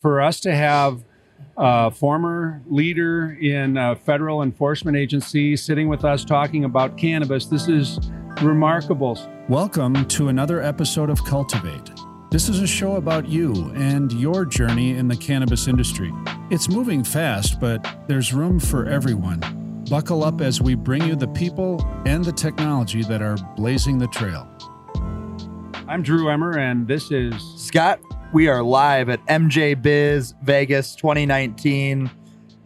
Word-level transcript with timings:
for 0.00 0.20
us 0.20 0.38
to 0.40 0.54
have 0.54 1.02
a 1.56 1.90
former 1.90 2.62
leader 2.66 3.36
in 3.40 3.76
a 3.76 3.96
federal 3.96 4.42
enforcement 4.42 4.96
agency 4.96 5.56
sitting 5.56 5.88
with 5.88 6.04
us 6.04 6.24
talking 6.24 6.64
about 6.64 6.96
cannabis, 6.96 7.46
this 7.46 7.66
is 7.66 7.98
remarkable. 8.40 9.18
Welcome 9.48 10.04
to 10.06 10.28
another 10.28 10.62
episode 10.62 11.10
of 11.10 11.24
Cultivate. 11.24 11.90
This 12.30 12.48
is 12.48 12.60
a 12.60 12.66
show 12.66 12.94
about 12.94 13.28
you 13.28 13.72
and 13.74 14.12
your 14.12 14.44
journey 14.44 14.96
in 14.96 15.08
the 15.08 15.16
cannabis 15.16 15.66
industry. 15.66 16.12
It's 16.48 16.68
moving 16.68 17.02
fast, 17.02 17.58
but 17.58 17.84
there's 18.06 18.32
room 18.32 18.60
for 18.60 18.86
everyone. 18.86 19.40
Buckle 19.90 20.22
up 20.22 20.40
as 20.40 20.62
we 20.62 20.76
bring 20.76 21.02
you 21.08 21.16
the 21.16 21.28
people 21.28 21.84
and 22.06 22.24
the 22.24 22.30
technology 22.30 23.02
that 23.02 23.20
are 23.20 23.36
blazing 23.56 23.98
the 23.98 24.06
trail. 24.08 24.46
I'm 25.88 26.02
Drew 26.02 26.28
Emmer, 26.28 26.58
and 26.58 26.86
this 26.86 27.10
is 27.10 27.34
Scott. 27.56 27.98
We 28.30 28.48
are 28.48 28.62
live 28.62 29.08
at 29.08 29.24
MJ 29.24 29.80
Biz 29.80 30.34
Vegas 30.42 30.94
2019. 30.94 32.10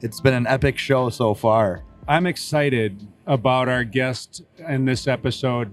It's 0.00 0.20
been 0.20 0.34
an 0.34 0.48
epic 0.48 0.76
show 0.76 1.08
so 1.08 1.34
far. 1.34 1.84
I'm 2.08 2.26
excited 2.26 3.06
about 3.28 3.68
our 3.68 3.84
guest 3.84 4.42
in 4.58 4.86
this 4.86 5.06
episode, 5.06 5.72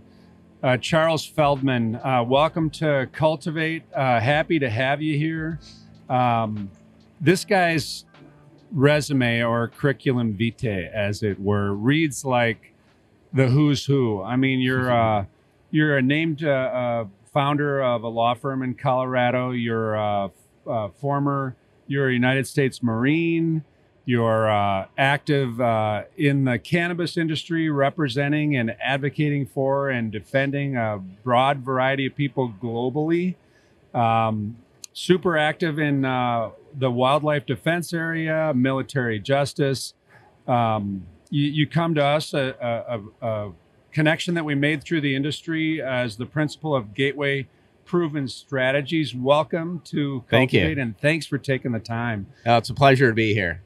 uh, 0.62 0.78
Charles 0.78 1.26
Feldman. 1.26 1.96
Uh, 1.96 2.24
welcome 2.24 2.70
to 2.70 3.10
Cultivate. 3.14 3.82
Uh, 3.92 4.20
happy 4.20 4.60
to 4.60 4.70
have 4.70 5.02
you 5.02 5.18
here. 5.18 5.60
Um, 6.08 6.70
this 7.20 7.44
guy's 7.44 8.06
resume 8.72 9.42
or 9.42 9.70
curriculum 9.70 10.36
vitae, 10.38 10.88
as 10.94 11.24
it 11.24 11.40
were, 11.40 11.74
reads 11.74 12.24
like 12.24 12.76
the 13.34 13.48
who's 13.48 13.86
who. 13.86 14.22
I 14.22 14.36
mean, 14.36 14.60
you're 14.60 14.92
uh, 15.20 15.26
you're 15.72 15.98
a 15.98 16.02
named 16.04 16.44
uh, 16.44 16.48
uh, 16.48 17.06
founder 17.34 17.82
of 17.82 18.04
a 18.04 18.08
law 18.08 18.34
firm 18.34 18.64
in 18.64 18.76
Colorado. 18.76 19.52
You're 19.52 19.96
a, 19.96 20.32
a 20.68 20.90
former. 20.90 21.56
You're 21.88 22.10
a 22.10 22.14
United 22.14 22.48
States 22.48 22.84
Marine. 22.84 23.64
You're 24.06 24.50
uh, 24.50 24.88
active 24.98 25.62
uh, 25.62 26.04
in 26.18 26.46
the 26.46 26.58
cannabis 26.58 27.16
industry, 27.16 27.70
representing 27.70 28.56
and 28.56 28.76
advocating 28.82 29.46
for 29.46 29.90
and 29.90 30.12
defending 30.12 30.76
a 30.76 31.00
broad 31.24 31.60
variety 31.60 32.08
of 32.08 32.16
people 32.16 32.52
globally. 32.60 33.36
Um, 33.94 34.58
super 34.94 35.38
active 35.38 35.78
in 35.78 36.06
uh, 36.06 36.50
the 36.78 36.90
wildlife 36.90 37.46
defense 37.46 37.94
area, 37.94 38.52
military 38.56 39.20
justice. 39.20 39.94
Um, 40.48 41.06
you, 41.30 41.46
you, 41.46 41.68
come 41.68 41.94
to 41.96 42.04
us 42.04 42.34
a, 42.34 42.56
a, 43.22 43.28
a, 43.28 43.52
connection 43.92 44.34
that 44.36 44.46
we 44.46 44.56
made 44.56 44.84
through 44.84 45.02
the 45.02 45.16
industry 45.16 45.82
as 45.82 46.18
the 46.18 46.26
principal 46.26 46.76
of 46.76 46.94
Gateway 46.94 47.48
Proven 47.86 48.28
Strategies. 48.28 49.16
Welcome 49.16 49.82
to 49.86 50.24
Cultivate, 50.30 50.30
Thank 50.30 50.54
you. 50.78 50.82
and 50.82 50.98
thanks 51.00 51.26
for 51.26 51.38
taking 51.38 51.72
the 51.72 51.80
time. 51.80 52.28
Oh, 52.46 52.58
it's 52.58 52.70
a 52.70 52.74
pleasure 52.74 53.08
to 53.10 53.14
be 53.16 53.34
here. 53.34 53.62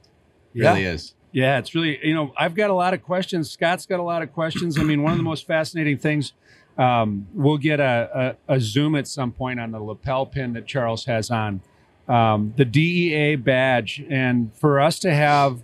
It 0.54 0.62
Yeah. 0.64 0.70
really 0.74 0.86
is. 0.86 1.14
Yeah, 1.32 1.58
it's 1.58 1.74
really, 1.74 2.00
you 2.06 2.14
know, 2.14 2.32
I've 2.38 2.54
got 2.54 2.70
a 2.70 2.74
lot 2.74 2.94
of 2.94 3.02
questions. 3.02 3.50
Scott's 3.50 3.86
got 3.88 4.00
a 4.00 4.04
lot 4.04 4.22
of 4.22 4.32
questions. 4.34 4.80
I 4.80 4.84
mean, 4.84 5.02
one 5.02 5.12
of 5.14 5.18
the 5.18 5.24
most 5.24 5.48
fascinating 5.48 5.98
things, 5.98 6.32
um, 6.78 7.28
we'll 7.34 7.58
get 7.58 7.80
a, 7.80 8.36
a, 8.48 8.56
a 8.56 8.60
zoom 8.60 8.96
at 8.96 9.08
some 9.08 9.32
point 9.32 9.60
on 9.60 9.72
the 9.72 9.80
lapel 9.80 10.26
pin 10.28 10.54
that 10.54 10.68
Charles 10.68 11.06
has 11.06 11.32
on 11.32 11.62
um, 12.08 12.54
the 12.56 12.66
DEA 12.66 13.36
badge. 13.36 14.04
And 14.10 14.54
for 14.56 14.80
us 14.80 15.00
to 15.00 15.14
have 15.14 15.64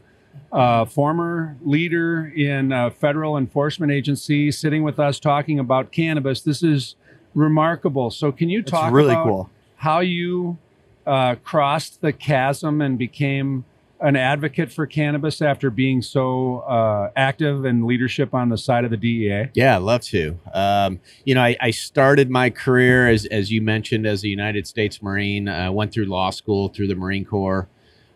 a 0.51 0.85
former 0.85 1.57
leader 1.63 2.31
in 2.35 2.71
a 2.71 2.91
federal 2.91 3.37
enforcement 3.37 3.91
agency 3.91 4.51
sitting 4.51 4.83
with 4.83 4.99
us 4.99 5.19
talking 5.19 5.59
about 5.59 5.91
cannabis, 5.91 6.41
this 6.41 6.63
is 6.63 6.95
remarkable. 7.33 8.09
So, 8.11 8.31
can 8.31 8.49
you 8.49 8.59
It's 8.59 8.71
talk 8.71 8.91
really 8.91 9.13
about 9.13 9.25
cool. 9.25 9.49
how 9.77 9.99
you 9.99 10.57
uh, 11.05 11.35
crossed 11.43 12.01
the 12.01 12.13
chasm 12.13 12.81
and 12.81 12.97
became 12.97 13.65
an 14.01 14.15
advocate 14.15 14.71
for 14.71 14.85
cannabis 14.85 15.41
after 15.41 15.69
being 15.69 16.01
so 16.01 16.59
uh, 16.59 17.11
active 17.17 17.65
in 17.65 17.85
leadership 17.85 18.33
on 18.33 18.47
the 18.49 18.57
side 18.57 18.85
of 18.85 18.91
the 18.91 18.97
DEA? 18.97 19.49
Yeah, 19.53 19.75
I'd 19.75 19.81
love 19.81 20.01
to. 20.03 20.39
Um, 20.53 21.01
you 21.25 21.35
know, 21.35 21.41
I, 21.41 21.57
I 21.59 21.71
started 21.71 22.29
my 22.29 22.49
career 22.49 23.09
as, 23.09 23.25
as 23.25 23.51
you 23.51 23.61
mentioned 23.61 24.07
as 24.07 24.23
a 24.23 24.29
United 24.29 24.67
States 24.67 25.01
Marine. 25.01 25.49
I 25.49 25.69
went 25.69 25.91
through 25.91 26.05
law 26.05 26.29
school 26.29 26.69
through 26.69 26.87
the 26.87 26.95
Marine 26.95 27.25
Corps. 27.25 27.67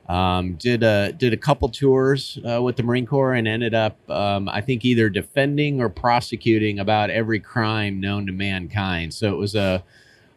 Um, 0.09 0.55
did 0.55 0.83
a 0.83 1.13
did 1.13 1.31
a 1.31 1.37
couple 1.37 1.69
tours 1.69 2.37
uh, 2.47 2.61
with 2.61 2.75
the 2.75 2.83
Marine 2.83 3.05
Corps 3.05 3.33
and 3.33 3.47
ended 3.47 3.73
up, 3.73 3.97
um, 4.09 4.49
I 4.49 4.59
think, 4.59 4.83
either 4.83 5.09
defending 5.09 5.79
or 5.79 5.87
prosecuting 5.87 6.79
about 6.79 7.09
every 7.09 7.39
crime 7.39 8.01
known 8.01 8.25
to 8.25 8.33
mankind. 8.33 9.13
So 9.13 9.33
it 9.33 9.37
was 9.37 9.55
a 9.55 9.83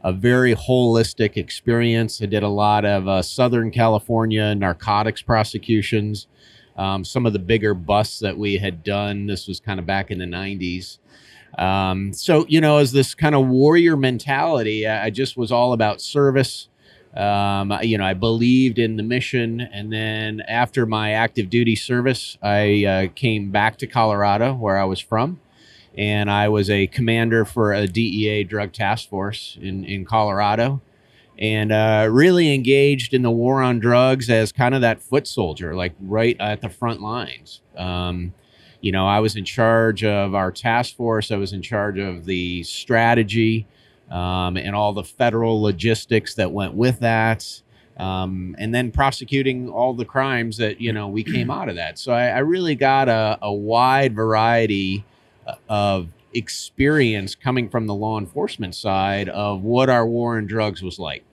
a 0.02 0.12
very 0.12 0.54
holistic 0.54 1.36
experience. 1.36 2.22
I 2.22 2.26
did 2.26 2.44
a 2.44 2.48
lot 2.48 2.84
of 2.84 3.08
uh, 3.08 3.22
Southern 3.22 3.72
California 3.72 4.54
narcotics 4.54 5.20
prosecutions. 5.20 6.28
Um, 6.76 7.04
some 7.04 7.26
of 7.26 7.32
the 7.32 7.40
bigger 7.40 7.74
busts 7.74 8.20
that 8.20 8.38
we 8.38 8.58
had 8.58 8.84
done. 8.84 9.26
This 9.26 9.48
was 9.48 9.58
kind 9.58 9.80
of 9.80 9.86
back 9.86 10.12
in 10.12 10.18
the 10.18 10.26
90s. 10.26 10.98
Um, 11.58 12.12
so, 12.12 12.44
you 12.48 12.60
know, 12.60 12.76
as 12.76 12.92
this 12.92 13.14
kind 13.14 13.34
of 13.34 13.46
warrior 13.48 13.96
mentality, 13.96 14.86
I 14.86 15.06
I 15.06 15.10
just 15.10 15.36
was 15.36 15.50
all 15.50 15.72
about 15.72 16.00
service. 16.00 16.68
Um, 17.16 17.72
you 17.82 17.96
know, 17.98 18.04
I 18.04 18.14
believed 18.14 18.78
in 18.78 18.96
the 18.96 19.02
mission. 19.02 19.60
And 19.60 19.92
then 19.92 20.42
after 20.42 20.86
my 20.86 21.12
active 21.12 21.48
duty 21.50 21.76
service, 21.76 22.36
I 22.42 22.84
uh, 22.84 23.06
came 23.14 23.50
back 23.50 23.78
to 23.78 23.86
Colorado, 23.86 24.54
where 24.54 24.78
I 24.78 24.84
was 24.84 25.00
from 25.00 25.40
and 25.96 26.30
I 26.30 26.48
was 26.48 26.68
a 26.68 26.86
commander 26.88 27.44
for 27.44 27.72
a 27.72 27.86
DEA 27.86 28.44
drug 28.44 28.72
task 28.72 29.08
force 29.08 29.56
in, 29.60 29.84
in 29.84 30.04
Colorado 30.04 30.82
and 31.38 31.72
uh, 31.72 32.08
really 32.10 32.54
engaged 32.54 33.12
in 33.12 33.22
the 33.22 33.30
war 33.30 33.62
on 33.62 33.78
drugs 33.78 34.30
as 34.30 34.52
kind 34.52 34.74
of 34.74 34.80
that 34.80 35.02
foot 35.02 35.26
soldier, 35.26 35.74
like 35.74 35.94
right 36.00 36.36
at 36.40 36.60
the 36.60 36.68
front 36.68 37.00
lines. 37.00 37.60
Um, 37.76 38.32
you 38.80 38.92
know, 38.92 39.06
I 39.06 39.20
was 39.20 39.36
in 39.36 39.44
charge 39.44 40.04
of 40.04 40.34
our 40.34 40.50
task 40.50 40.96
force, 40.96 41.30
I 41.30 41.36
was 41.36 41.52
in 41.52 41.62
charge 41.62 41.98
of 41.98 42.24
the 42.24 42.62
strategy 42.62 43.66
um, 44.10 44.56
and 44.56 44.74
all 44.74 44.92
the 44.92 45.04
federal 45.04 45.60
logistics 45.60 46.34
that 46.34 46.52
went 46.52 46.74
with 46.74 47.00
that. 47.00 47.62
Um, 47.96 48.54
and 48.58 48.74
then 48.74 48.92
prosecuting 48.92 49.70
all 49.70 49.94
the 49.94 50.04
crimes 50.04 50.58
that 50.58 50.82
you 50.82 50.92
know 50.92 51.08
we 51.08 51.24
came 51.24 51.50
out 51.50 51.70
of 51.70 51.76
that. 51.76 51.98
So 51.98 52.12
I, 52.12 52.26
I 52.26 52.38
really 52.38 52.74
got 52.74 53.08
a, 53.08 53.38
a 53.40 53.52
wide 53.52 54.14
variety 54.14 55.04
of 55.68 56.08
experience 56.34 57.34
coming 57.34 57.68
from 57.68 57.86
the 57.86 57.94
law 57.94 58.18
enforcement 58.18 58.74
side 58.74 59.28
of 59.28 59.62
what 59.62 59.88
our 59.88 60.06
war 60.06 60.36
on 60.36 60.46
drugs 60.46 60.82
was 60.82 60.98
like. 60.98 61.24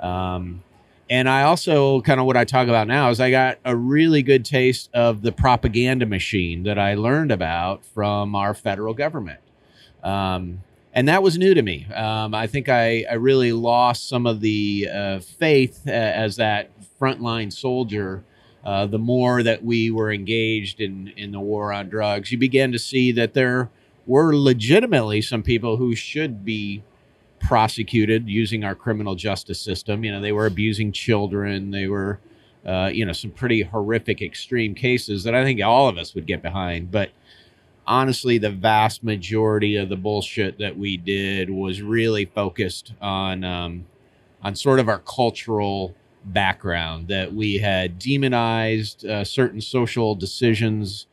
Um, 0.00 0.62
and 1.08 1.28
I 1.28 1.42
also 1.42 2.00
kind 2.02 2.20
of 2.20 2.26
what 2.26 2.36
I 2.36 2.44
talk 2.44 2.68
about 2.68 2.86
now 2.86 3.10
is 3.10 3.20
I 3.20 3.30
got 3.30 3.58
a 3.64 3.76
really 3.76 4.22
good 4.22 4.44
taste 4.44 4.90
of 4.94 5.22
the 5.22 5.32
propaganda 5.32 6.06
machine 6.06 6.62
that 6.64 6.78
I 6.78 6.94
learned 6.94 7.30
about 7.30 7.84
from 7.84 8.34
our 8.34 8.54
federal 8.54 8.94
government. 8.94 9.40
Um, 10.02 10.62
and 10.94 11.08
that 11.08 11.22
was 11.22 11.36
new 11.36 11.52
to 11.52 11.62
me. 11.62 11.86
Um, 11.92 12.34
I 12.34 12.46
think 12.46 12.68
I, 12.68 13.04
I 13.10 13.14
really 13.14 13.52
lost 13.52 14.08
some 14.08 14.26
of 14.26 14.40
the 14.40 14.88
uh, 14.92 15.18
faith 15.20 15.82
uh, 15.86 15.90
as 15.90 16.36
that 16.36 16.70
frontline 16.98 17.52
soldier 17.52 18.24
uh, 18.64 18.86
the 18.86 18.98
more 18.98 19.42
that 19.42 19.62
we 19.62 19.90
were 19.90 20.10
engaged 20.10 20.80
in 20.80 21.12
in 21.16 21.32
the 21.32 21.40
war 21.40 21.72
on 21.72 21.88
drugs, 21.88 22.32
you 22.32 22.38
began 22.38 22.72
to 22.72 22.78
see 22.78 23.12
that 23.12 23.34
there 23.34 23.68
were 24.06 24.34
legitimately 24.34 25.20
some 25.20 25.42
people 25.42 25.76
who 25.76 25.94
should 25.94 26.44
be 26.44 26.82
prosecuted 27.40 28.26
using 28.26 28.64
our 28.64 28.74
criminal 28.74 29.14
justice 29.14 29.60
system. 29.60 30.02
You 30.02 30.12
know, 30.12 30.20
they 30.20 30.32
were 30.32 30.46
abusing 30.46 30.92
children. 30.92 31.72
They 31.72 31.88
were, 31.88 32.20
uh, 32.64 32.90
you 32.92 33.04
know, 33.04 33.12
some 33.12 33.30
pretty 33.30 33.62
horrific, 33.62 34.22
extreme 34.22 34.74
cases 34.74 35.24
that 35.24 35.34
I 35.34 35.44
think 35.44 35.62
all 35.62 35.86
of 35.86 35.98
us 35.98 36.14
would 36.14 36.26
get 36.26 36.40
behind. 36.40 36.90
But 36.90 37.10
honestly, 37.86 38.38
the 38.38 38.50
vast 38.50 39.04
majority 39.04 39.76
of 39.76 39.88
the 39.88 39.96
bullshit 39.96 40.58
that 40.58 40.76
we 40.78 40.96
did 40.96 41.50
was 41.50 41.82
really 41.82 42.24
focused 42.26 42.92
on 43.00 43.44
um, 43.44 43.86
on 44.42 44.54
sort 44.54 44.80
of 44.80 44.88
our 44.88 45.00
cultural 45.00 45.94
background 46.24 47.08
that 47.08 47.32
we 47.34 47.58
had 47.58 47.98
demonized 47.98 49.04
uh, 49.06 49.24
certain 49.24 49.60
social 49.60 50.14
decisions 50.14 51.06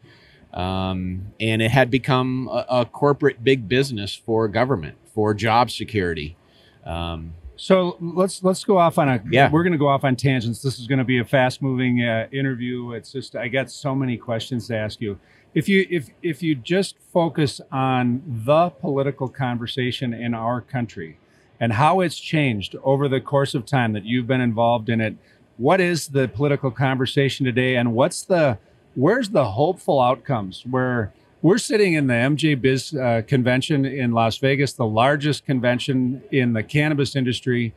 um, 0.53 1.27
and 1.39 1.61
it 1.61 1.71
had 1.71 1.89
become 1.91 2.47
a, 2.51 2.65
a 2.69 2.85
corporate 2.85 3.43
big 3.43 3.67
business 3.67 4.15
for 4.15 4.47
government 4.47 4.97
for 5.13 5.33
job 5.33 5.69
security 5.71 6.37
um, 6.85 7.33
So 7.57 7.97
let's 8.01 8.43
let's 8.43 8.63
go 8.63 8.77
off 8.77 8.97
on 8.97 9.09
a 9.09 9.21
Yeah. 9.29 9.49
We're 9.51 9.63
going 9.63 9.73
to 9.73 9.77
go 9.79 9.87
off 9.87 10.03
on 10.03 10.15
tangents. 10.15 10.61
This 10.61 10.79
is 10.79 10.87
going 10.87 10.99
to 10.99 11.05
be 11.05 11.19
a 11.19 11.25
fast 11.25 11.61
moving 11.61 12.03
uh, 12.03 12.27
interview. 12.31 12.93
It's 12.93 13.11
just 13.11 13.35
I 13.35 13.49
got 13.49 13.69
so 13.69 13.93
many 13.95 14.17
questions 14.17 14.67
to 14.69 14.77
ask 14.77 15.01
you. 15.01 15.19
If 15.53 15.67
you 15.67 15.85
if 15.89 16.09
if 16.21 16.41
you 16.41 16.55
just 16.55 16.95
focus 17.11 17.59
on 17.71 18.23
the 18.45 18.69
political 18.69 19.27
conversation 19.27 20.13
in 20.13 20.33
our 20.33 20.61
country 20.61 21.17
and 21.59 21.73
how 21.73 21.99
it's 21.99 22.17
changed 22.17 22.75
over 22.83 23.09
the 23.09 23.19
course 23.19 23.53
of 23.53 23.65
time 23.65 23.91
that 23.93 24.05
you've 24.05 24.27
been 24.27 24.41
involved 24.41 24.87
in 24.87 25.01
it, 25.01 25.15
what 25.57 25.81
is 25.81 26.09
the 26.09 26.29
political 26.29 26.71
conversation 26.71 27.45
today, 27.45 27.75
and 27.75 27.93
what's 27.93 28.23
the 28.23 28.59
where's 28.95 29.29
the 29.29 29.45
hopeful 29.45 29.99
outcomes 29.99 30.63
where 30.65 31.11
we're 31.41 31.57
sitting 31.57 31.93
in 31.93 32.07
the 32.07 32.13
MJ 32.13 32.59
Biz 32.59 32.93
uh, 32.93 33.21
convention 33.27 33.85
in 33.85 34.11
Las 34.11 34.37
Vegas, 34.37 34.73
the 34.73 34.85
largest 34.85 35.45
convention 35.45 36.21
in 36.31 36.53
the 36.53 36.63
cannabis 36.63 37.15
industry. 37.15 37.73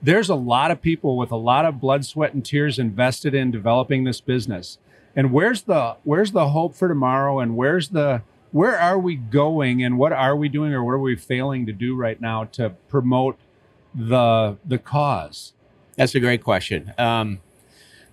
there's 0.00 0.28
a 0.28 0.34
lot 0.34 0.70
of 0.70 0.80
people 0.80 1.16
with 1.16 1.32
a 1.32 1.36
lot 1.36 1.64
of 1.64 1.80
blood, 1.80 2.04
sweat, 2.04 2.32
and 2.32 2.44
tears 2.44 2.78
invested 2.78 3.34
in 3.34 3.50
developing 3.50 4.04
this 4.04 4.20
business. 4.20 4.78
And 5.18 5.32
where's 5.32 5.62
the 5.62 5.96
where's 6.04 6.30
the 6.30 6.50
hope 6.50 6.76
for 6.76 6.86
tomorrow? 6.86 7.40
And 7.40 7.56
where's 7.56 7.88
the 7.88 8.22
where 8.52 8.78
are 8.78 8.96
we 8.96 9.16
going? 9.16 9.82
And 9.82 9.98
what 9.98 10.12
are 10.12 10.36
we 10.36 10.48
doing, 10.48 10.72
or 10.72 10.84
what 10.84 10.92
are 10.92 11.00
we 11.00 11.16
failing 11.16 11.66
to 11.66 11.72
do 11.72 11.96
right 11.96 12.20
now 12.20 12.44
to 12.44 12.70
promote 12.88 13.36
the 13.92 14.58
the 14.64 14.78
cause? 14.78 15.54
That's 15.96 16.14
a 16.14 16.20
great 16.20 16.44
question. 16.44 16.94
Um, 16.98 17.40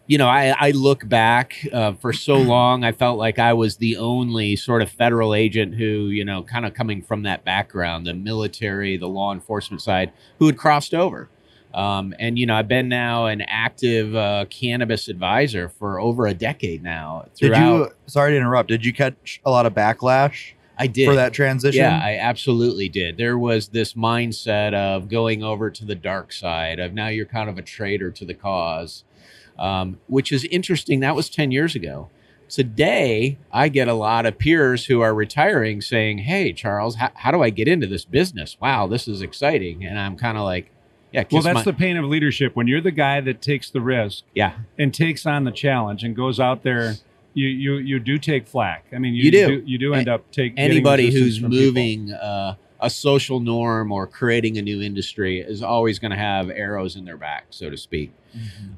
you 0.07 0.17
know, 0.17 0.27
I, 0.27 0.55
I 0.59 0.71
look 0.71 1.07
back 1.07 1.55
uh, 1.71 1.93
for 1.93 2.11
so 2.11 2.37
long, 2.37 2.83
I 2.83 2.91
felt 2.91 3.19
like 3.19 3.37
I 3.37 3.53
was 3.53 3.77
the 3.77 3.97
only 3.97 4.55
sort 4.55 4.81
of 4.81 4.89
federal 4.89 5.35
agent 5.35 5.75
who, 5.75 6.07
you 6.07 6.25
know, 6.25 6.41
kind 6.41 6.65
of 6.65 6.73
coming 6.73 7.03
from 7.03 7.21
that 7.21 7.45
background, 7.45 8.07
the 8.07 8.15
military, 8.15 8.97
the 8.97 9.07
law 9.07 9.31
enforcement 9.31 9.83
side, 9.83 10.11
who 10.39 10.47
had 10.47 10.57
crossed 10.57 10.95
over. 10.95 11.29
Um, 11.75 12.15
and, 12.19 12.39
you 12.39 12.45
know, 12.45 12.55
I've 12.55 12.69
been 12.69 12.87
now 12.87 13.25
an 13.25 13.41
active 13.41 14.15
uh, 14.15 14.45
cannabis 14.49 15.09
advisor 15.09 15.67
for 15.67 15.99
over 15.99 16.25
a 16.25 16.33
decade 16.33 16.81
now. 16.81 17.27
Did 17.35 17.57
you? 17.57 17.89
Sorry 18.07 18.31
to 18.31 18.37
interrupt. 18.37 18.69
Did 18.69 18.85
you 18.85 18.93
catch 18.93 19.41
a 19.45 19.51
lot 19.51 19.65
of 19.65 19.73
backlash 19.73 20.53
I 20.77 20.87
did. 20.87 21.05
for 21.05 21.15
that 21.15 21.33
transition? 21.33 21.81
Yeah, 21.81 21.99
I 22.01 22.17
absolutely 22.17 22.87
did. 22.87 23.17
There 23.17 23.37
was 23.37 23.67
this 23.67 23.93
mindset 23.93 24.73
of 24.73 25.09
going 25.09 25.43
over 25.43 25.69
to 25.69 25.83
the 25.83 25.95
dark 25.95 26.31
side, 26.31 26.79
of 26.79 26.93
now 26.93 27.09
you're 27.09 27.25
kind 27.25 27.49
of 27.49 27.57
a 27.57 27.61
traitor 27.61 28.09
to 28.09 28.23
the 28.23 28.33
cause, 28.33 29.03
um, 29.59 29.99
which 30.07 30.31
is 30.31 30.45
interesting. 30.45 31.01
That 31.01 31.13
was 31.13 31.29
10 31.29 31.51
years 31.51 31.75
ago. 31.75 32.09
Today, 32.47 33.37
I 33.51 33.67
get 33.67 33.89
a 33.89 33.93
lot 33.93 34.25
of 34.25 34.37
peers 34.37 34.85
who 34.85 35.01
are 35.01 35.13
retiring 35.13 35.81
saying, 35.81 36.19
Hey, 36.19 36.53
Charles, 36.53 36.95
how, 36.95 37.11
how 37.15 37.31
do 37.31 37.43
I 37.43 37.49
get 37.49 37.67
into 37.67 37.87
this 37.87 38.05
business? 38.05 38.55
Wow, 38.61 38.87
this 38.87 39.09
is 39.09 39.21
exciting. 39.21 39.83
And 39.83 39.99
I'm 39.99 40.15
kind 40.15 40.37
of 40.37 40.45
like, 40.45 40.71
Yeah, 41.15 41.23
Well, 41.31 41.41
that's 41.41 41.55
my- 41.65 41.71
the 41.71 41.73
pain 41.73 41.97
of 41.97 42.05
leadership. 42.05 42.55
When 42.55 42.67
you're 42.67 42.81
the 42.81 42.91
guy 42.91 43.21
that 43.21 43.41
takes 43.41 43.69
the 43.69 43.81
risk 43.81 44.23
yeah. 44.33 44.53
and 44.77 44.93
takes 44.93 45.25
on 45.25 45.43
the 45.45 45.51
challenge 45.51 46.03
and 46.03 46.15
goes 46.15 46.39
out 46.39 46.63
there, 46.63 46.95
you 47.33 47.47
you 47.47 47.75
you 47.77 47.99
do 47.99 48.17
take 48.17 48.47
flack. 48.47 48.85
I 48.93 48.97
mean, 48.97 49.13
you, 49.13 49.23
You 49.23 49.31
do. 49.31 49.63
you 49.65 49.77
do 49.77 49.93
end 49.93 50.07
up 50.09 50.29
taking 50.31 50.57
anybody 50.59 51.11
who's 51.11 51.41
moving 51.41 52.11
uh, 52.13 52.55
a 52.79 52.89
social 52.89 53.39
norm 53.39 53.91
or 53.91 54.05
creating 54.07 54.57
a 54.57 54.61
new 54.61 54.81
industry 54.81 55.39
is 55.39 55.63
always 55.63 55.97
going 55.99 56.11
to 56.11 56.17
have 56.17 56.49
arrows 56.49 56.95
in 56.95 57.05
their 57.05 57.17
back, 57.17 57.45
so 57.49 57.69
to 57.69 57.77
speak. 57.77 58.11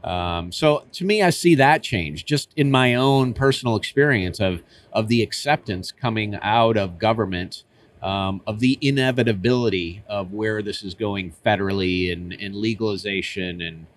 Um, 0.03 0.51
so 0.51 0.83
to 0.93 1.03
me, 1.05 1.21
I 1.23 1.31
see 1.31 1.55
that 1.55 1.81
change 1.83 2.25
just 2.25 2.51
in 2.55 2.69
my 2.71 2.93
own 2.95 3.33
personal 3.33 3.75
experience 3.75 4.39
of 4.39 4.61
of 4.93 5.07
the 5.07 5.21
acceptance 5.21 5.91
coming 5.91 6.37
out 6.41 6.77
of 6.77 6.99
government. 6.99 7.63
Um, 8.01 8.41
of 8.45 8.59
the 8.59 8.77
inevitability 8.79 10.03
of 10.07 10.31
where 10.31 10.61
this 10.61 10.83
is 10.83 10.93
going 10.93 11.33
federally 11.45 12.13
and, 12.13 12.31
and 12.31 12.55
legalization 12.55 13.59
and 13.59 13.87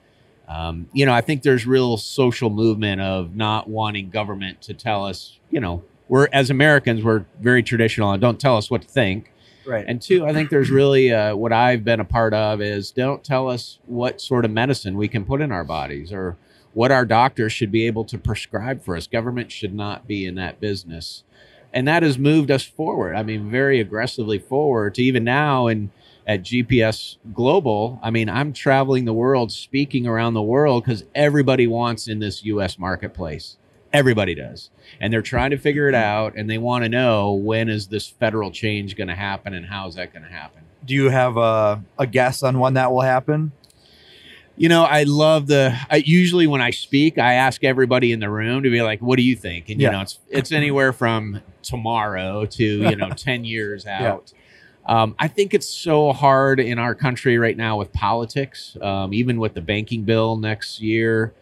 um, 0.49 0.89
you 0.95 1.05
know 1.05 1.13
i 1.13 1.21
think 1.21 1.43
there's 1.43 1.67
real 1.67 1.99
social 1.99 2.49
movement 2.49 3.03
of 3.03 3.37
not 3.37 3.69
wanting 3.69 4.09
government 4.09 4.63
to 4.63 4.73
tell 4.75 5.05
us 5.05 5.39
you 5.51 5.61
know 5.61 5.85
we're 6.09 6.29
as 6.33 6.49
americans 6.49 7.05
we're 7.05 7.27
very 7.41 7.63
traditional 7.63 8.11
and 8.11 8.23
don't 8.23 8.41
tell 8.41 8.57
us 8.57 8.71
what 8.71 8.83
to 8.83 8.89
think 8.89 9.33
Right. 9.67 9.85
and 9.87 10.01
two, 10.01 10.25
I 10.25 10.33
think 10.33 10.51
there's 10.51 10.71
really 10.71 11.13
uh, 11.13 11.37
what 11.37 11.53
I've 11.53 11.85
been 11.85 12.01
a 12.01 12.05
part 12.05 12.35
of 12.35 12.61
is 12.61 12.91
don't 12.91 13.23
tell 13.23 13.49
us 13.49 13.79
what 13.87 14.21
sort 14.21 14.45
of 14.45 14.51
medicine 14.51 14.97
we 14.97 15.07
can 15.07 15.25
put 15.25 15.41
in 15.41 15.53
our 15.53 15.65
bodies 15.65 16.13
or 16.13 16.37
what 16.73 16.91
our 16.91 17.05
doctors 17.05 17.53
should 17.53 17.71
be 17.71 17.87
able 17.87 18.05
to 18.07 18.19
prescribe 18.19 18.83
for 18.83 18.97
us. 18.97 19.07
Government 19.07 19.53
should 19.53 19.75
not 19.75 20.07
be 20.09 20.27
in 20.27 20.35
that 20.37 20.61
business. 20.61 21.25
And 21.73 21.87
that 21.87 22.03
has 22.03 22.19
moved 22.19 22.51
us 22.51 22.65
forward. 22.65 23.15
I 23.15 23.23
mean, 23.23 23.51
very 23.51 23.81
aggressively 23.81 24.39
forward 24.39 24.95
to 24.97 25.03
even 25.03 25.25
now 25.25 25.69
and 25.69 25.91
at 26.27 26.43
GPS 26.43 27.17
Global. 27.33 27.99
I 28.03 28.11
mean, 28.11 28.29
I'm 28.29 28.53
traveling 28.53 29.05
the 29.05 29.13
world, 29.13 29.51
speaking 29.51 30.07
around 30.07 30.35
the 30.35 30.43
world 30.43 30.85
because 30.85 31.05
everybody 31.15 31.67
wants 31.67 32.09
in 32.09 32.19
this 32.19 32.45
US 32.45 32.79
marketplace. 32.79 33.57
Everybody 33.93 34.37
does. 34.37 34.71
And 35.01 35.13
they're 35.13 35.23
trying 35.23 35.51
to 35.51 35.59
figure 35.59 35.89
it 35.89 35.95
out 35.95 36.37
and 36.37 36.49
they 36.49 36.59
want 36.59 36.85
to 36.85 36.89
know 36.89 37.33
when 37.33 37.69
is 37.69 37.89
this 37.89 38.09
federal 38.09 38.53
change 38.53 38.97
going 38.97 39.09
to 39.09 39.17
happen 39.17 39.55
and 39.55 39.67
how 39.67 39.89
is 39.89 39.97
that 39.97 40.13
going 40.13 40.23
to 40.23 40.31
happen. 40.31 40.63
Do 40.85 40.95
you 40.95 41.11
have 41.11 41.37
a, 41.37 41.83
a 41.99 42.07
guess 42.07 42.43
on 42.43 42.61
when 42.61 42.75
that 42.75 42.93
will 42.93 43.01
happen? 43.01 43.53
You 44.61 44.69
know, 44.69 44.85
I 44.85 45.05
love 45.05 45.47
the. 45.47 45.75
I, 45.89 45.97
usually, 46.05 46.47
when 46.47 46.61
I 46.61 46.69
speak, 46.69 47.17
I 47.17 47.33
ask 47.33 47.65
everybody 47.65 48.13
in 48.13 48.21
the 48.21 48.29
room 48.29 48.63
to 48.65 48.69
be 48.69 48.83
like, 48.83 49.01
"What 49.01 49.17
do 49.17 49.23
you 49.23 49.35
think?" 49.35 49.71
And 49.71 49.81
you 49.81 49.87
Yeah. 49.87 49.93
know, 49.93 50.03
it's 50.03 50.19
it's 50.29 50.53
anywhere 50.53 50.93
from 50.93 51.41
tomorrow 51.63 52.45
to 52.45 52.63
you 52.63 52.95
know 52.95 53.09
ten 53.17 53.47
years 53.47 53.87
out. 53.87 54.35
Um, 54.85 55.15
I 55.19 55.29
think 55.29 55.55
it's 55.55 55.67
so 55.67 56.13
hard 56.13 56.61
in 56.61 56.79
our 56.79 56.95
country 56.95 57.39
right 57.39 57.57
now 57.57 57.79
with 57.79 57.91
politics, 57.95 58.77
um, 58.83 59.15
even 59.15 59.41
with 59.41 59.55
the 59.55 59.63
banking 59.63 60.03
bill 60.03 60.37
next 60.37 60.79
year. 60.79 61.33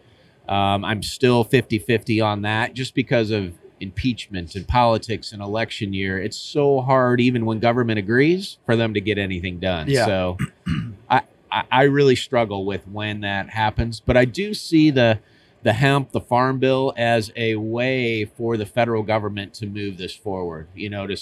Um, 0.47 0.85
I'm 0.85 1.03
still 1.03 1.43
50 1.43 1.77
50 1.77 2.21
on 2.21 2.43
that 2.43 2.73
just 2.73 2.95
because 2.95 3.31
of 3.31 3.53
impeachment 3.81 4.55
and 4.55 4.65
politics 4.65 5.33
and 5.33 5.41
election 5.41 5.91
year. 5.91 6.17
It's 6.21 6.37
so 6.37 6.79
hard, 6.79 7.19
even 7.19 7.45
when 7.45 7.59
government 7.59 7.99
agrees, 7.99 8.59
for 8.65 8.77
them 8.77 8.93
to 8.93 9.01
get 9.01 9.17
anything 9.17 9.59
done. 9.59 9.89
Yeah. 9.89 10.05
So 10.05 10.37
I, 11.09 11.23
I, 11.51 11.63
I 11.71 11.83
really 11.83 12.15
struggle 12.15 12.65
with 12.65 12.87
when 12.87 13.21
that 13.21 13.49
happens. 13.49 13.99
But 13.99 14.17
I 14.17 14.25
do 14.25 14.53
see 14.53 14.91
the 14.91 15.19
the 15.61 15.73
hemp, 15.73 16.11
the 16.11 16.21
farm 16.21 16.57
bill 16.57 16.93
as 16.95 17.33
a 17.35 17.55
way 17.55 18.23
for 18.23 18.55
the 18.55 18.65
federal 18.65 19.03
government 19.03 19.53
to 19.55 19.65
move 19.65 19.97
this 19.97 20.15
forward. 20.15 20.67
You 20.75 20.89
know, 20.89 21.07
to 21.07 21.17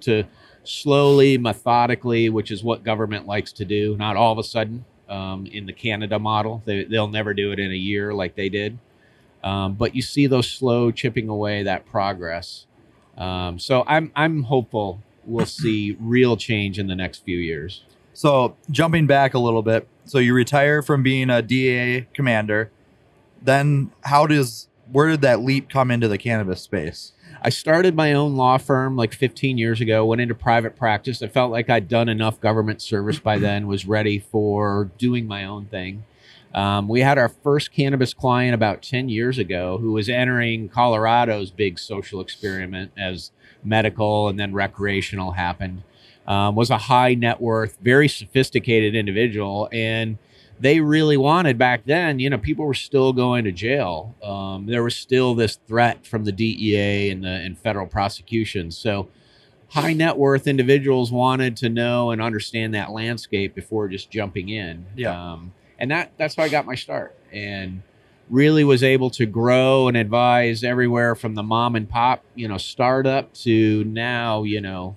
to 0.00 0.24
slowly, 0.64 1.38
methodically, 1.38 2.28
which 2.28 2.50
is 2.50 2.62
what 2.62 2.84
government 2.84 3.26
likes 3.26 3.52
to 3.52 3.64
do. 3.64 3.96
Not 3.96 4.16
all 4.16 4.32
of 4.32 4.38
a 4.38 4.44
sudden. 4.44 4.84
Um, 5.08 5.44
in 5.44 5.66
the 5.66 5.74
Canada 5.74 6.18
model, 6.18 6.62
they, 6.64 6.84
they'll 6.84 7.08
never 7.08 7.34
do 7.34 7.52
it 7.52 7.58
in 7.58 7.70
a 7.70 7.74
year 7.74 8.14
like 8.14 8.34
they 8.34 8.48
did. 8.48 8.78
Um, 9.44 9.74
but 9.74 9.94
you 9.94 10.00
see 10.00 10.26
those 10.26 10.48
slow 10.48 10.90
chipping 10.90 11.28
away 11.28 11.62
that 11.64 11.84
progress. 11.84 12.66
Um, 13.18 13.58
so 13.58 13.84
I'm 13.86 14.10
I'm 14.16 14.44
hopeful 14.44 15.02
we'll 15.24 15.46
see 15.46 15.96
real 16.00 16.36
change 16.36 16.78
in 16.78 16.86
the 16.86 16.96
next 16.96 17.24
few 17.24 17.36
years. 17.36 17.82
So 18.12 18.56
jumping 18.70 19.06
back 19.06 19.34
a 19.34 19.38
little 19.38 19.62
bit, 19.62 19.88
so 20.04 20.18
you 20.18 20.34
retire 20.34 20.82
from 20.82 21.02
being 21.02 21.30
a 21.30 21.42
DA 21.42 22.06
commander. 22.12 22.70
Then 23.40 23.90
how 24.02 24.26
does 24.26 24.68
where 24.90 25.08
did 25.08 25.22
that 25.22 25.40
leap 25.40 25.70
come 25.70 25.90
into 25.90 26.06
the 26.06 26.18
cannabis 26.18 26.60
space? 26.60 27.12
I 27.40 27.48
started 27.48 27.96
my 27.96 28.12
own 28.12 28.36
law 28.36 28.58
firm 28.58 28.94
like 28.94 29.14
15 29.14 29.56
years 29.56 29.80
ago, 29.80 30.04
went 30.04 30.20
into 30.20 30.34
private 30.34 30.76
practice. 30.76 31.22
I 31.22 31.28
felt 31.28 31.50
like 31.50 31.70
I'd 31.70 31.88
done 31.88 32.08
enough 32.08 32.40
government 32.40 32.82
service 32.82 33.18
by 33.18 33.38
then, 33.38 33.66
was 33.66 33.86
ready 33.86 34.18
for 34.18 34.90
doing 34.98 35.26
my 35.26 35.44
own 35.44 35.66
thing. 35.66 36.04
Um, 36.54 36.86
we 36.88 37.00
had 37.00 37.16
our 37.16 37.30
first 37.30 37.72
cannabis 37.72 38.12
client 38.12 38.54
about 38.54 38.82
10 38.82 39.08
years 39.08 39.38
ago 39.38 39.78
who 39.78 39.92
was 39.92 40.08
entering 40.08 40.68
Colorado's 40.68 41.50
big 41.50 41.78
social 41.78 42.20
experiment 42.20 42.92
as 42.96 43.30
medical 43.64 44.28
and 44.28 44.38
then 44.38 44.52
recreational 44.52 45.32
happened. 45.32 45.82
Um, 46.26 46.54
was 46.54 46.70
a 46.70 46.78
high 46.78 47.14
net 47.14 47.40
worth, 47.40 47.76
very 47.82 48.08
sophisticated 48.08 48.94
individual. 48.94 49.68
And 49.72 50.18
they 50.60 50.78
really 50.78 51.16
wanted 51.16 51.58
back 51.58 51.84
then, 51.84 52.20
you 52.20 52.30
know, 52.30 52.38
people 52.38 52.64
were 52.64 52.74
still 52.74 53.12
going 53.12 53.44
to 53.44 53.52
jail. 53.52 54.14
Um, 54.22 54.66
there 54.66 54.84
was 54.84 54.94
still 54.94 55.34
this 55.34 55.58
threat 55.66 56.06
from 56.06 56.24
the 56.24 56.30
DEA 56.30 57.10
and 57.10 57.24
the 57.24 57.28
and 57.28 57.58
federal 57.58 57.88
prosecutions. 57.88 58.78
So 58.78 59.08
high 59.70 59.92
net 59.92 60.16
worth 60.16 60.46
individuals 60.46 61.10
wanted 61.10 61.56
to 61.56 61.68
know 61.68 62.10
and 62.10 62.22
understand 62.22 62.74
that 62.74 62.90
landscape 62.90 63.54
before 63.54 63.88
just 63.88 64.10
jumping 64.10 64.50
in. 64.50 64.86
Yeah. 64.94 65.32
Um, 65.32 65.52
and 65.78 65.90
that 65.90 66.12
that's 66.16 66.36
how 66.36 66.44
I 66.44 66.48
got 66.48 66.66
my 66.66 66.76
start. 66.76 67.16
And 67.32 67.82
really 68.30 68.64
was 68.64 68.82
able 68.82 69.10
to 69.10 69.26
grow 69.26 69.88
and 69.88 69.96
advise 69.96 70.62
everywhere 70.62 71.14
from 71.14 71.34
the 71.34 71.42
mom 71.42 71.74
and 71.74 71.88
pop, 71.88 72.22
you 72.34 72.46
know, 72.46 72.56
startup 72.56 73.32
to 73.34 73.82
now, 73.84 74.42
you 74.42 74.60
know, 74.60 74.96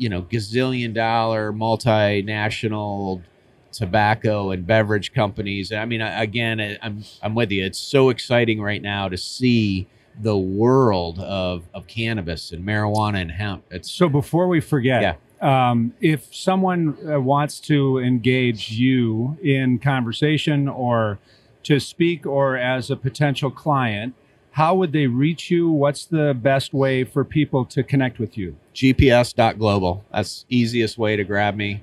you 0.00 0.08
know, 0.08 0.22
gazillion 0.22 0.94
dollar 0.94 1.52
multinational 1.52 3.22
tobacco 3.70 4.50
and 4.50 4.66
beverage 4.66 5.12
companies. 5.12 5.72
I 5.72 5.84
mean, 5.84 6.00
again, 6.00 6.78
I'm 6.82 7.04
I'm 7.22 7.34
with 7.34 7.50
you. 7.50 7.64
It's 7.66 7.78
so 7.78 8.08
exciting 8.08 8.62
right 8.62 8.80
now 8.80 9.08
to 9.08 9.18
see 9.18 9.86
the 10.18 10.38
world 10.38 11.18
of 11.18 11.68
of 11.74 11.86
cannabis 11.86 12.50
and 12.50 12.66
marijuana 12.66 13.20
and 13.20 13.30
hemp. 13.30 13.64
It's 13.70 13.90
So 13.90 14.08
before 14.08 14.48
we 14.48 14.60
forget, 14.60 15.02
um, 15.42 15.92
if 16.00 16.34
someone 16.34 16.96
uh, 17.06 17.20
wants 17.20 17.60
to 17.60 17.98
engage 17.98 18.70
you 18.70 19.36
in 19.42 19.78
conversation 19.78 20.66
or 20.66 21.18
to 21.64 21.78
speak 21.78 22.24
or 22.24 22.56
as 22.56 22.90
a 22.90 22.96
potential 22.96 23.50
client, 23.50 24.14
how 24.52 24.74
would 24.74 24.92
they 24.92 25.06
reach 25.06 25.50
you? 25.50 25.70
What's 25.70 26.04
the 26.06 26.34
best 26.34 26.74
way 26.74 27.04
for 27.04 27.24
people 27.24 27.64
to 27.66 27.82
connect 27.82 28.18
with 28.18 28.36
you? 28.36 28.56
gps.global. 28.74 30.04
That's 30.12 30.44
easiest 30.48 30.98
way 30.98 31.16
to 31.16 31.24
grab 31.24 31.54
me. 31.56 31.82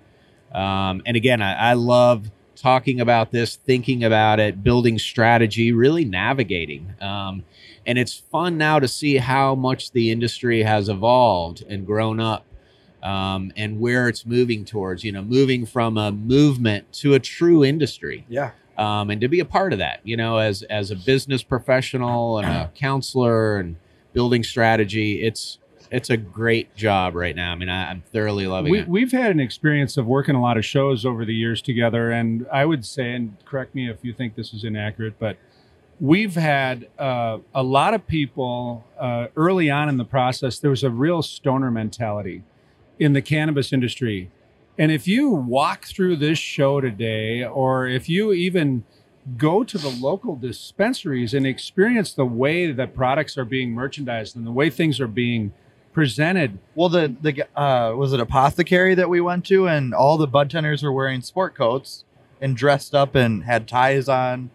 Um, 0.53 1.01
and 1.05 1.15
again, 1.15 1.41
I, 1.41 1.71
I 1.71 1.73
love 1.73 2.31
talking 2.55 2.99
about 2.99 3.31
this, 3.31 3.55
thinking 3.55 4.03
about 4.03 4.39
it, 4.39 4.63
building 4.63 4.97
strategy, 4.97 5.71
really 5.71 6.05
navigating. 6.05 6.95
Um, 6.99 7.43
and 7.85 7.97
it's 7.97 8.13
fun 8.15 8.57
now 8.57 8.79
to 8.79 8.87
see 8.87 9.17
how 9.17 9.55
much 9.55 9.91
the 9.91 10.11
industry 10.11 10.63
has 10.63 10.89
evolved 10.89 11.63
and 11.69 11.85
grown 11.85 12.19
up. 12.19 12.45
um, 13.03 13.51
and 13.55 13.79
where 13.79 14.09
it's 14.09 14.25
moving 14.25 14.65
towards. 14.65 15.03
You 15.03 15.11
know, 15.11 15.21
moving 15.21 15.65
from 15.67 15.97
a 15.97 16.11
movement 16.11 16.91
to 16.93 17.13
a 17.13 17.19
true 17.19 17.63
industry 17.63 18.25
Yeah. 18.27 18.51
Um, 18.77 19.09
and 19.09 19.19
to 19.21 19.27
be 19.27 19.39
a 19.39 19.45
part 19.45 19.73
of 19.73 19.79
that, 19.79 19.99
you 20.03 20.17
know, 20.17 20.37
as 20.37 20.63
as 20.63 20.91
a 20.91 20.95
business 20.95 21.43
professional 21.43 22.37
and 22.39 22.47
a 22.47 22.71
counselor 22.75 23.57
and 23.57 23.75
building 24.13 24.43
strategy, 24.43 25.21
it's 25.23 25.59
it's 25.89 26.09
a 26.09 26.17
great 26.17 26.75
job 26.75 27.15
right 27.15 27.35
now. 27.35 27.51
I 27.53 27.55
mean, 27.55 27.69
I, 27.69 27.89
I'm 27.89 28.03
thoroughly 28.11 28.45
loving 28.45 28.71
We, 28.71 28.79
it. 28.79 28.87
we've 28.89 29.11
had 29.11 29.31
an 29.31 29.39
experience 29.39 29.95
of 29.95 30.05
working 30.05 30.35
a 30.35 30.41
lot 30.41 30.57
of 30.57 30.65
shows 30.65 31.05
over 31.05 31.23
the 31.23 31.33
years 31.33 31.61
together, 31.61 32.11
and 32.11 32.45
I 32.51 32.65
would 32.65 32.85
say, 32.85 33.13
and 33.13 33.37
correct 33.45 33.73
me 33.73 33.89
if 33.89 33.97
you 34.01 34.13
think 34.13 34.35
this 34.35 34.53
is 34.53 34.63
inaccurate, 34.63 35.17
but 35.17 35.37
we've 35.99 36.35
had 36.35 36.87
uh, 36.99 37.37
a 37.55 37.63
lot 37.63 37.93
of 37.93 38.05
people 38.05 38.85
uh, 38.99 39.27
early 39.35 39.69
on 39.69 39.87
in 39.89 39.97
the 39.97 40.05
process. 40.05 40.59
There 40.59 40.69
was 40.69 40.83
a 40.83 40.89
real 40.91 41.21
stoner 41.21 41.71
mentality 41.71 42.43
in 42.99 43.13
the 43.13 43.21
cannabis 43.21 43.71
industry, 43.71 44.29
and 44.77 44.91
if 44.91 45.07
you 45.07 45.29
walk 45.29 45.85
through 45.85 46.17
this 46.17 46.37
show 46.37 46.81
today, 46.81 47.43
or 47.43 47.87
if 47.87 48.07
you 48.07 48.31
even 48.33 48.83
go 49.37 49.63
to 49.63 49.77
the 49.77 49.89
local 49.89 50.35
dispensaries 50.35 51.33
and 51.33 51.45
experience 51.45 52.13
the 52.13 52.25
way 52.25 52.71
that 52.71 52.95
products 52.95 53.37
are 53.37 53.45
being 53.45 53.71
merchandised 53.71 54.35
and 54.35 54.47
the 54.47 54.51
way 54.51 54.69
things 54.69 55.01
are 55.01 55.07
being 55.07 55.51
presented 55.97 56.59
Well, 56.75 56.89
the 56.89 57.15
the 57.19 57.59
uh, 57.59 57.95
was 57.95 58.13
it 58.13 58.19
apothecary 58.19 58.93
that 58.93 59.09
we 59.09 59.19
went 59.19 59.45
to, 59.45 59.67
and 59.67 59.95
all 59.95 60.17
the 60.17 60.27
bud 60.27 60.51
tenders 60.51 60.83
were 60.83 60.91
wearing 60.91 61.21
sport 61.21 61.55
coats 61.55 62.03
and 62.39 62.55
dressed 62.55 62.93
up 62.93 63.15
and 63.15 63.43
had 63.45 63.67
ties 63.67 64.07
on. 64.07 64.51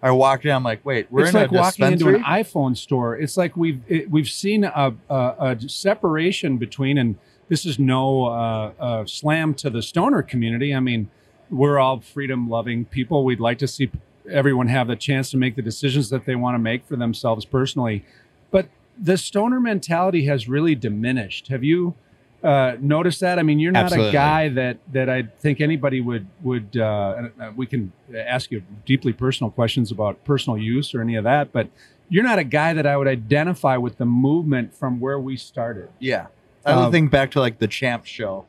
I 0.00 0.12
walked 0.12 0.44
in. 0.44 0.52
I'm 0.52 0.62
like, 0.62 0.84
wait, 0.84 1.10
we're 1.10 1.24
it's 1.24 1.34
in 1.34 1.40
like 1.40 1.50
a 1.50 1.54
walking 1.54 1.86
into 1.86 2.14
an 2.14 2.22
iPhone 2.22 2.76
store. 2.76 3.16
It's 3.16 3.36
like 3.36 3.56
we've 3.56 3.80
it, 3.88 4.08
we've 4.08 4.28
seen 4.28 4.62
a, 4.62 4.94
a, 5.10 5.34
a 5.40 5.68
separation 5.68 6.58
between, 6.58 6.96
and 6.96 7.16
this 7.48 7.66
is 7.66 7.78
no 7.78 8.26
uh, 8.26 8.72
uh, 8.78 9.06
slam 9.06 9.54
to 9.54 9.70
the 9.70 9.82
stoner 9.82 10.22
community. 10.22 10.74
I 10.74 10.80
mean, 10.80 11.10
we're 11.50 11.78
all 11.78 12.00
freedom 12.00 12.48
loving 12.48 12.84
people. 12.84 13.24
We'd 13.24 13.40
like 13.40 13.58
to 13.58 13.68
see 13.68 13.90
everyone 14.30 14.68
have 14.68 14.88
the 14.88 14.96
chance 14.96 15.30
to 15.30 15.36
make 15.36 15.56
the 15.56 15.62
decisions 15.62 16.10
that 16.10 16.24
they 16.24 16.34
want 16.34 16.54
to 16.54 16.58
make 16.58 16.86
for 16.86 16.96
themselves 16.96 17.44
personally, 17.44 18.04
but 18.50 18.68
the 18.98 19.18
stoner 19.18 19.60
mentality 19.60 20.24
has 20.26 20.48
really 20.48 20.74
diminished. 20.74 21.48
Have 21.48 21.64
you? 21.64 21.94
Uh, 22.42 22.76
noticed 22.78 23.20
that? 23.20 23.38
I 23.38 23.42
mean, 23.42 23.58
you're 23.58 23.72
not 23.72 23.84
Absolutely. 23.84 24.10
a 24.10 24.12
guy 24.12 24.48
that 24.50 24.76
that 24.92 25.08
I 25.08 25.22
think 25.40 25.62
anybody 25.62 26.02
would 26.02 26.26
would. 26.42 26.76
Uh, 26.76 27.30
uh, 27.40 27.52
we 27.56 27.64
can 27.66 27.90
ask 28.14 28.50
you 28.50 28.62
deeply 28.84 29.14
personal 29.14 29.50
questions 29.50 29.90
about 29.90 30.22
personal 30.26 30.58
use 30.58 30.94
or 30.94 31.00
any 31.00 31.14
of 31.14 31.24
that, 31.24 31.52
but 31.52 31.68
you're 32.10 32.22
not 32.22 32.38
a 32.38 32.44
guy 32.44 32.74
that 32.74 32.86
I 32.86 32.98
would 32.98 33.06
identify 33.08 33.78
with 33.78 33.96
the 33.96 34.04
movement 34.04 34.74
from 34.74 35.00
where 35.00 35.18
we 35.18 35.38
started. 35.38 35.88
yeah, 35.98 36.26
I 36.64 36.76
would 36.76 36.84
Um, 36.86 36.92
think 36.92 37.10
back 37.10 37.30
to 37.32 37.40
like 37.40 37.58
the 37.58 37.68
Champ 37.68 38.06
show 38.06 38.46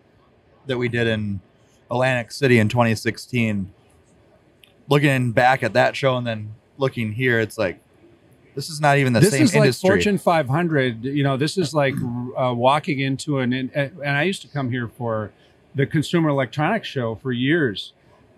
that 0.67 0.77
we 0.77 0.87
did 0.89 1.07
in 1.07 1.41
Atlantic 1.91 2.31
City 2.31 2.59
in 2.59 2.69
2016. 2.69 3.71
Looking 4.87 5.31
back 5.31 5.63
at 5.63 5.73
that 5.73 5.95
show 5.95 6.15
and 6.17 6.25
then 6.25 6.53
looking 6.77 7.13
here, 7.13 7.39
it's 7.39 7.57
like 7.57 7.79
this 8.53 8.69
is 8.69 8.79
not 8.79 8.97
even 8.97 9.13
the 9.13 9.19
this 9.19 9.31
same 9.31 9.43
is 9.43 9.53
like 9.53 9.63
industry. 9.63 9.89
Fortune 9.89 10.17
500. 10.17 11.03
You 11.03 11.23
know, 11.23 11.37
this 11.37 11.57
is 11.57 11.73
like 11.73 11.95
uh, 12.37 12.53
walking 12.55 12.99
into 12.99 13.39
an. 13.39 13.51
And 13.73 13.91
I 14.05 14.23
used 14.23 14.41
to 14.43 14.47
come 14.47 14.69
here 14.71 14.87
for 14.87 15.31
the 15.73 15.85
Consumer 15.85 16.29
Electronics 16.29 16.87
Show 16.87 17.15
for 17.15 17.31
years. 17.31 17.93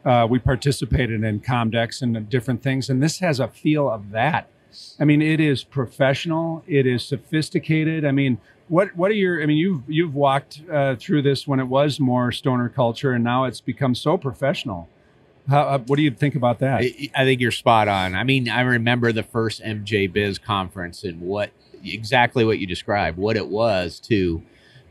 Uh, 0.05 0.25
we 0.29 0.39
participated 0.39 1.23
in 1.23 1.41
Comdex 1.41 2.01
and 2.01 2.29
different 2.29 2.63
things, 2.63 2.89
and 2.89 3.03
this 3.03 3.19
has 3.19 3.39
a 3.41 3.47
feel 3.47 3.89
of 3.89 4.11
that. 4.11 4.47
I 4.99 5.05
mean, 5.05 5.21
it 5.21 5.39
is 5.41 5.63
professional. 5.63 6.63
It 6.65 6.85
is 6.87 7.03
sophisticated. 7.03 8.05
I 8.05 8.11
mean, 8.11 8.37
what 8.67 8.95
what 8.95 9.11
are 9.11 9.15
your? 9.15 9.41
I 9.41 9.45
mean, 9.45 9.57
you've 9.57 9.83
you've 9.87 10.13
walked 10.13 10.61
uh, 10.71 10.95
through 10.95 11.21
this 11.21 11.47
when 11.47 11.59
it 11.59 11.67
was 11.67 11.99
more 11.99 12.31
stoner 12.31 12.69
culture, 12.69 13.11
and 13.11 13.23
now 13.23 13.45
it's 13.45 13.61
become 13.61 13.95
so 13.95 14.17
professional. 14.17 14.89
How, 15.49 15.61
uh, 15.61 15.77
what 15.79 15.95
do 15.95 16.01
you 16.01 16.11
think 16.11 16.35
about 16.35 16.59
that? 16.59 16.81
I, 16.81 17.09
I 17.15 17.23
think 17.23 17.39
you're 17.39 17.51
spot 17.51 17.87
on. 17.87 18.15
I 18.15 18.23
mean, 18.23 18.49
I 18.49 18.61
remember 18.61 19.11
the 19.13 19.23
first 19.23 19.61
MJ 19.61 20.11
Biz 20.11 20.39
conference 20.39 21.03
and 21.03 21.21
what 21.21 21.51
exactly 21.83 22.43
what 22.43 22.59
you 22.59 22.67
described, 22.67 23.17
what 23.17 23.37
it 23.37 23.47
was 23.47 23.99
to 24.01 24.43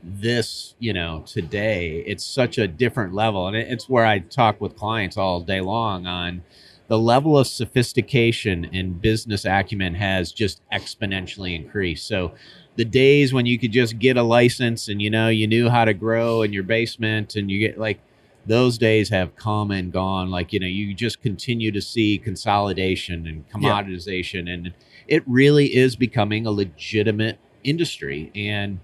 this, 0.02 0.74
you 0.78 0.92
know, 0.92 1.24
today. 1.26 2.02
It's 2.06 2.24
such 2.24 2.58
a 2.58 2.66
different 2.66 3.12
level. 3.12 3.46
And 3.48 3.56
it, 3.56 3.68
it's 3.68 3.88
where 3.88 4.06
I 4.06 4.20
talk 4.20 4.60
with 4.60 4.76
clients 4.76 5.16
all 5.16 5.40
day 5.40 5.60
long 5.60 6.06
on 6.06 6.42
the 6.88 6.98
level 6.98 7.36
of 7.36 7.46
sophistication 7.46 8.64
and 8.72 9.00
business 9.00 9.44
acumen 9.44 9.94
has 9.94 10.32
just 10.32 10.60
exponentially 10.72 11.54
increased. 11.54 12.06
So 12.06 12.32
the 12.76 12.84
days 12.84 13.32
when 13.32 13.46
you 13.46 13.58
could 13.58 13.72
just 13.72 13.98
get 13.98 14.16
a 14.16 14.22
license 14.22 14.88
and 14.88 15.00
you 15.00 15.10
know 15.10 15.28
you 15.28 15.46
knew 15.46 15.68
how 15.68 15.84
to 15.84 15.94
grow 15.94 16.42
in 16.42 16.52
your 16.52 16.62
basement 16.62 17.34
and 17.36 17.50
you 17.50 17.58
get 17.58 17.78
like 17.78 17.98
those 18.46 18.78
days 18.78 19.08
have 19.08 19.34
come 19.36 19.70
and 19.70 19.92
gone. 19.92 20.30
Like, 20.30 20.52
you 20.52 20.60
know, 20.60 20.66
you 20.66 20.94
just 20.94 21.20
continue 21.20 21.72
to 21.72 21.80
see 21.80 22.18
consolidation 22.18 23.26
and 23.26 23.44
commoditization, 23.50 24.48
and 24.52 24.72
it 25.08 25.22
really 25.26 25.74
is 25.74 25.96
becoming 25.96 26.46
a 26.46 26.50
legitimate 26.50 27.38
industry. 27.64 28.30
And 28.34 28.78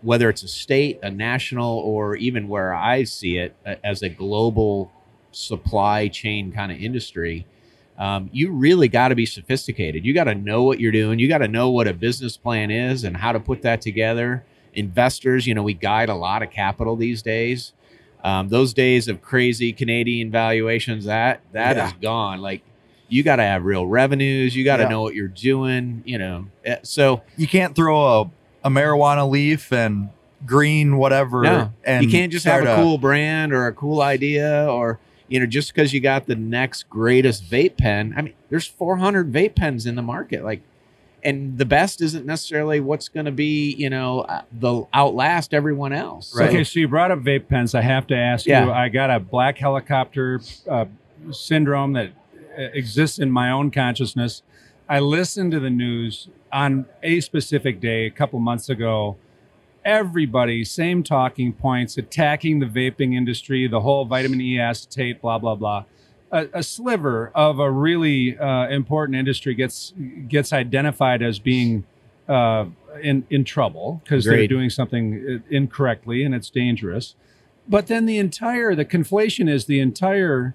whether 0.00 0.28
it's 0.28 0.42
a 0.42 0.48
state, 0.48 0.98
a 1.02 1.10
national, 1.10 1.78
or 1.78 2.16
even 2.16 2.48
where 2.48 2.74
I 2.74 3.04
see 3.04 3.36
it 3.36 3.54
as 3.84 4.02
a 4.02 4.08
global 4.08 4.90
supply 5.30 6.08
chain 6.08 6.52
kind 6.52 6.72
of 6.72 6.78
industry, 6.78 7.46
um, 8.02 8.28
you 8.32 8.50
really 8.50 8.88
got 8.88 9.08
to 9.08 9.14
be 9.14 9.26
sophisticated. 9.26 10.04
You 10.04 10.12
got 10.12 10.24
to 10.24 10.34
know 10.34 10.64
what 10.64 10.80
you're 10.80 10.90
doing. 10.92 11.18
You 11.20 11.28
got 11.28 11.38
to 11.38 11.46
know 11.48 11.70
what 11.70 11.86
a 11.86 11.92
business 11.94 12.36
plan 12.36 12.70
is 12.70 13.04
and 13.04 13.16
how 13.16 13.30
to 13.32 13.38
put 13.38 13.62
that 13.62 13.80
together. 13.80 14.44
Investors, 14.74 15.46
you 15.46 15.54
know, 15.54 15.62
we 15.62 15.74
guide 15.74 16.08
a 16.08 16.14
lot 16.14 16.42
of 16.42 16.50
capital 16.50 16.96
these 16.96 17.22
days. 17.22 17.72
Um, 18.24 18.48
those 18.48 18.72
days 18.74 19.06
of 19.08 19.22
crazy 19.22 19.72
Canadian 19.72 20.30
valuations, 20.30 21.04
that 21.04 21.42
that 21.52 21.76
is 21.76 21.92
Yeah. 21.92 21.98
gone. 22.00 22.40
Like 22.40 22.62
you 23.08 23.22
got 23.22 23.36
to 23.36 23.42
have 23.44 23.64
real 23.64 23.86
revenues. 23.86 24.56
You 24.56 24.64
got 24.64 24.78
to 24.78 24.84
Yeah. 24.84 24.88
know 24.88 25.02
what 25.02 25.14
you're 25.14 25.28
doing. 25.28 26.02
You 26.04 26.18
know, 26.18 26.46
Eh, 26.64 26.76
so 26.82 27.22
you 27.36 27.46
can't 27.46 27.74
throw 27.76 27.98
a, 28.22 28.30
a 28.64 28.70
marijuana 28.70 29.28
leaf 29.28 29.72
and 29.72 30.08
green 30.46 30.96
whatever 30.96 31.42
No, 31.42 31.72
and 31.84 32.04
you 32.04 32.10
can't 32.10 32.32
just 32.32 32.44
have 32.46 32.62
start 32.62 32.78
a 32.78 32.82
cool 32.82 32.98
brand 32.98 33.52
or 33.52 33.66
a 33.68 33.72
cool 33.72 34.00
idea 34.02 34.66
or 34.68 34.98
you 35.32 35.40
know 35.40 35.46
just 35.46 35.72
because 35.74 35.92
you 35.92 36.00
got 36.00 36.26
the 36.26 36.34
next 36.36 36.88
greatest 36.90 37.50
vape 37.50 37.76
pen 37.76 38.12
i 38.16 38.22
mean 38.22 38.34
there's 38.50 38.66
400 38.66 39.32
vape 39.32 39.54
pens 39.56 39.86
in 39.86 39.94
the 39.94 40.02
market 40.02 40.44
like 40.44 40.60
and 41.24 41.56
the 41.56 41.64
best 41.64 42.00
isn't 42.02 42.26
necessarily 42.26 42.80
what's 42.80 43.08
going 43.08 43.26
to 43.26 43.32
be 43.32 43.72
you 43.74 43.88
know 43.88 44.20
uh, 44.20 44.42
the 44.52 44.84
outlast 44.92 45.54
everyone 45.54 45.92
else 45.92 46.34
Right. 46.36 46.48
Okay, 46.50 46.64
so 46.64 46.80
you 46.80 46.88
brought 46.88 47.10
up 47.10 47.20
vape 47.20 47.48
pens. 47.48 47.74
I 47.74 47.80
have 47.82 48.06
to 48.08 48.16
ask 48.16 48.44
Yeah. 48.46 48.64
you. 48.66 48.72
I 48.72 48.88
got 48.88 49.10
a 49.10 49.20
black 49.20 49.58
helicopter 49.58 50.40
uh, 50.68 50.86
syndrome 51.30 51.92
that 51.94 52.10
uh, 52.58 52.62
exists 52.74 53.18
in 53.18 53.30
my 53.30 53.50
own 53.50 53.70
consciousness. 53.70 54.42
I 54.88 54.98
listened 54.98 55.52
to 55.52 55.60
the 55.60 55.70
news 55.70 56.28
on 56.52 56.86
a 57.02 57.20
specific 57.20 57.80
day 57.80 58.04
a 58.06 58.10
couple 58.10 58.38
months 58.40 58.68
ago. 58.68 59.16
Everybody, 59.84 60.64
same 60.64 61.02
talking 61.02 61.52
points, 61.52 61.98
attacking 61.98 62.60
the 62.60 62.66
vaping 62.66 63.14
industry, 63.14 63.66
the 63.66 63.80
whole 63.80 64.04
vitamin 64.04 64.40
E 64.40 64.58
acetate, 64.58 65.20
blah 65.20 65.38
blah 65.38 65.54
blah. 65.54 65.84
A, 66.30 66.48
a 66.54 66.62
sliver 66.62 67.30
of 67.34 67.58
a 67.58 67.70
really 67.70 68.38
uh, 68.38 68.68
important 68.68 69.16
industry 69.16 69.54
gets 69.54 69.92
gets 70.28 70.52
identified 70.52 71.22
as 71.22 71.38
being 71.38 71.84
uh, 72.28 72.66
in 73.02 73.26
in 73.28 73.44
trouble 73.44 74.00
because 74.04 74.24
they're 74.24 74.46
doing 74.46 74.70
something 74.70 75.42
uh, 75.42 75.54
incorrectly 75.54 76.22
and 76.22 76.34
it's 76.34 76.50
dangerous. 76.50 77.14
But 77.68 77.88
then 77.88 78.06
the 78.06 78.18
entire 78.18 78.74
the 78.74 78.84
conflation 78.84 79.48
is 79.48 79.66
the 79.66 79.80
entire 79.80 80.54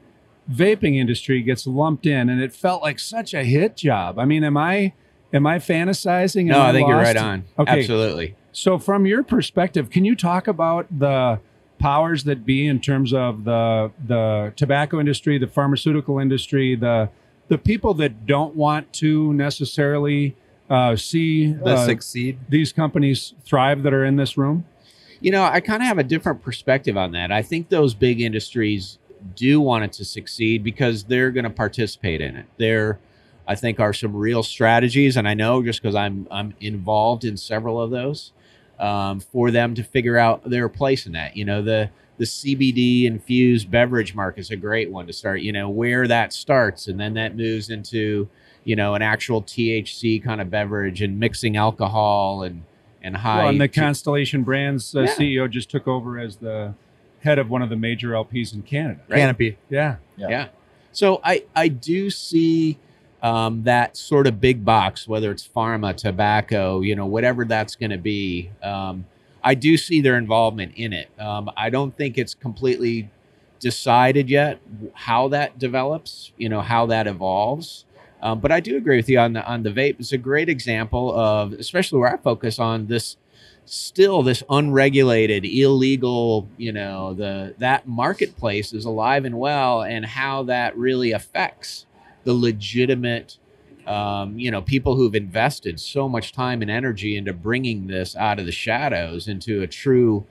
vaping 0.50 0.96
industry 0.96 1.42
gets 1.42 1.68
lumped 1.68 2.06
in, 2.06 2.30
and 2.30 2.42
it 2.42 2.54
felt 2.54 2.82
like 2.82 3.00
such 3.00 3.34
a 3.34 3.44
hit 3.44 3.76
job. 3.76 4.18
I 4.18 4.26
mean, 4.26 4.44
am 4.44 4.58
I 4.58 4.94
am 5.34 5.46
I 5.48 5.58
fantasizing? 5.60 6.46
no 6.46 6.62
Am 6.62 6.70
i 6.70 6.72
think 6.74 6.88
you're 6.88 6.98
right 6.98 7.18
on 7.18 7.46
Okay. 7.60 7.80
absolutely 7.80 8.36
So, 8.52 8.80
from 8.80 9.06
your 9.06 9.24
perspective, 9.24 9.90
can 9.90 10.04
you 10.06 10.16
talk 10.16 10.48
about 10.48 10.88
the 11.00 11.40
powers 11.80 12.24
that 12.24 12.44
be 12.44 12.66
in 12.66 12.80
terms 12.80 13.14
of 13.14 13.44
the 13.44 13.92
the 14.08 14.52
tobacco 14.56 15.00
industry, 15.00 15.38
the 15.38 15.48
pharmaceutical 15.48 16.18
industry, 16.20 16.76
the 16.76 17.10
the 17.50 17.58
people 17.58 17.94
that 17.96 18.26
don't 18.26 18.56
want 18.56 18.92
to 18.94 19.32
necessarily 19.34 20.36
uh, 20.70 20.96
see 20.96 21.54
the 21.54 21.76
uh, 21.76 21.86
succeed 21.86 22.40
these 22.50 22.74
companies 22.74 23.34
thrive 23.46 23.84
that 23.84 23.94
are 23.94 24.04
in 24.04 24.16
this 24.16 24.38
room? 24.38 24.66
You 25.20 25.32
know, 25.32 25.44
I 25.44 25.60
kind 25.62 25.82
of 25.82 25.88
have 25.88 25.98
a 26.00 26.04
different 26.04 26.42
perspective 26.42 26.98
on 26.98 27.12
that. 27.12 27.32
I 27.32 27.42
think 27.44 27.70
those 27.70 27.94
big 27.94 28.22
industries 28.22 28.98
do 29.36 29.62
want 29.62 29.84
it 29.84 29.94
to 29.94 30.06
succeed 30.06 30.64
because 30.64 31.06
they're 31.06 31.32
going 31.32 31.44
to 31.44 31.50
participate 31.50 32.22
in 32.22 32.36
it. 32.36 32.46
There, 32.58 33.00
I 33.48 33.56
think, 33.56 33.80
are 33.80 33.94
some 33.94 34.16
real 34.16 34.44
strategies, 34.44 35.16
and 35.18 35.28
I 35.28 35.34
know 35.34 35.64
just 35.64 35.82
because 35.82 35.96
I'm 35.96 36.28
I'm 36.30 36.54
involved 36.60 37.24
in 37.24 37.38
several 37.38 37.82
of 37.82 37.92
those, 37.92 38.34
um, 38.80 39.20
for 39.20 39.52
them 39.52 39.74
to 39.76 39.84
figure 39.84 40.18
out 40.18 40.50
their 40.50 40.70
place 40.70 41.06
in 41.06 41.14
that. 41.14 41.38
You 41.38 41.46
know, 41.46 41.62
the 41.62 41.90
the 42.18 42.26
CBD 42.26 43.06
infused 43.06 43.70
beverage 43.70 44.16
market 44.16 44.42
is 44.42 44.52
a 44.52 44.56
great 44.56 44.92
one 44.92 45.08
to 45.08 45.14
start. 45.14 45.42
You 45.42 45.52
know, 45.54 45.70
where 45.70 46.08
that 46.08 46.34
starts, 46.34 46.88
and 46.88 47.00
then 47.00 47.14
that 47.14 47.36
moves 47.38 47.70
into 47.70 48.28
you 48.64 48.76
know 48.76 48.96
an 48.96 49.02
actual 49.02 49.42
THC 49.42 50.22
kind 50.24 50.42
of 50.42 50.50
beverage 50.50 51.02
and 51.02 51.20
mixing 51.20 51.56
alcohol 51.56 52.44
and 52.44 52.64
and 53.02 53.16
high. 53.16 53.38
Well, 53.40 53.50
and 53.50 53.62
the 53.62 53.70
Constellation 53.70 54.44
Brands 54.44 54.94
uh, 54.96 55.02
Yeah. 55.02 55.16
CEO 55.16 55.50
just 55.50 55.70
took 55.70 55.88
over 55.88 56.20
as 56.20 56.38
the 56.38 56.74
head 57.22 57.40
of 57.40 57.50
one 57.50 57.62
of 57.62 57.70
the 57.70 57.76
major 57.76 58.10
LPs 58.10 58.54
in 58.54 58.64
Canada. 58.64 59.00
Right. 59.08 59.20
Canopy. 59.20 59.58
Yeah. 59.70 59.98
Yeah. 60.18 60.30
Yeah. 60.30 60.48
So 60.92 61.22
I 61.24 61.44
I 61.56 61.68
do 61.70 62.10
see 62.10 62.78
um, 63.22 63.64
that 63.64 63.98
sort 63.98 64.28
of 64.28 64.40
big 64.40 64.64
box, 64.64 65.08
whether 65.08 65.32
it's 65.32 65.48
pharma, 65.48 65.96
tobacco, 65.96 66.82
you 66.82 66.96
know, 66.96 67.06
whatever 67.06 67.46
that's 67.46 67.76
going 67.76 67.92
to 67.92 67.98
be. 67.98 68.52
Um, 68.62 69.06
I 69.44 69.56
do 69.56 69.78
see 69.78 70.02
their 70.02 70.18
involvement 70.18 70.74
in 70.76 70.94
it. 70.94 71.10
Um, 71.20 71.50
I 71.56 71.70
don't 71.70 71.96
think 71.96 72.18
it's 72.18 72.34
completely 72.34 73.10
decided 73.60 74.30
yet 74.30 74.60
how 74.94 75.30
that 75.30 75.58
develops. 75.58 76.32
You 76.38 76.50
know, 76.50 76.62
how 76.62 76.86
that 76.88 77.08
evolves. 77.08 77.86
Um, 78.22 78.40
but 78.40 78.52
I 78.52 78.60
do 78.60 78.78
agree 78.78 78.98
with 78.98 79.10
you 79.10 79.20
on 79.20 79.34
the 79.34 79.46
on 79.46 79.64
the 79.64 79.70
vape. 79.70 80.00
It's 80.00 80.12
a 80.12 80.18
great 80.18 80.50
example 80.50 81.18
of, 81.18 81.54
especially 81.54 82.00
where 82.00 82.14
I 82.14 82.18
focus 82.18 82.60
on 82.60 82.88
this 82.88 83.18
still 83.66 84.24
this 84.24 84.44
unregulated 84.50 85.44
illegal 85.44 86.48
you 86.56 86.72
know 86.72 87.14
the 87.14 87.54
that 87.58 87.86
marketplace 87.86 88.72
is 88.72 88.86
alive 88.86 89.26
and 89.26 89.38
well 89.38 89.82
and 89.82 90.06
how 90.06 90.42
that 90.44 90.76
really 90.78 91.12
affects 91.12 91.86
the 92.28 92.34
legitimate 92.34 93.38
um, 93.88 94.38
you 94.38 94.52
know 94.52 94.62
people 94.62 94.98
who've 94.98 95.16
invested 95.16 95.80
so 95.80 96.10
much 96.10 96.34
time 96.34 96.62
and 96.62 96.70
energy 96.70 97.16
into 97.16 97.32
bringing 97.32 97.88
this 97.88 98.18
out 98.18 98.38
of 98.38 98.46
the 98.46 98.52
shadows 98.52 99.30
into 99.30 99.62
a 99.62 99.68
true 99.68 100.26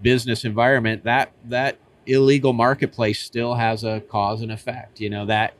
business 0.00 0.46
environment 0.46 1.04
that 1.04 1.30
that 1.44 1.76
illegal 2.06 2.54
marketplace 2.54 3.22
still 3.22 3.54
has 3.54 3.84
a 3.84 4.00
cause 4.00 4.40
and 4.40 4.50
effect 4.50 4.98
you 4.98 5.10
know 5.10 5.26
that 5.26 5.52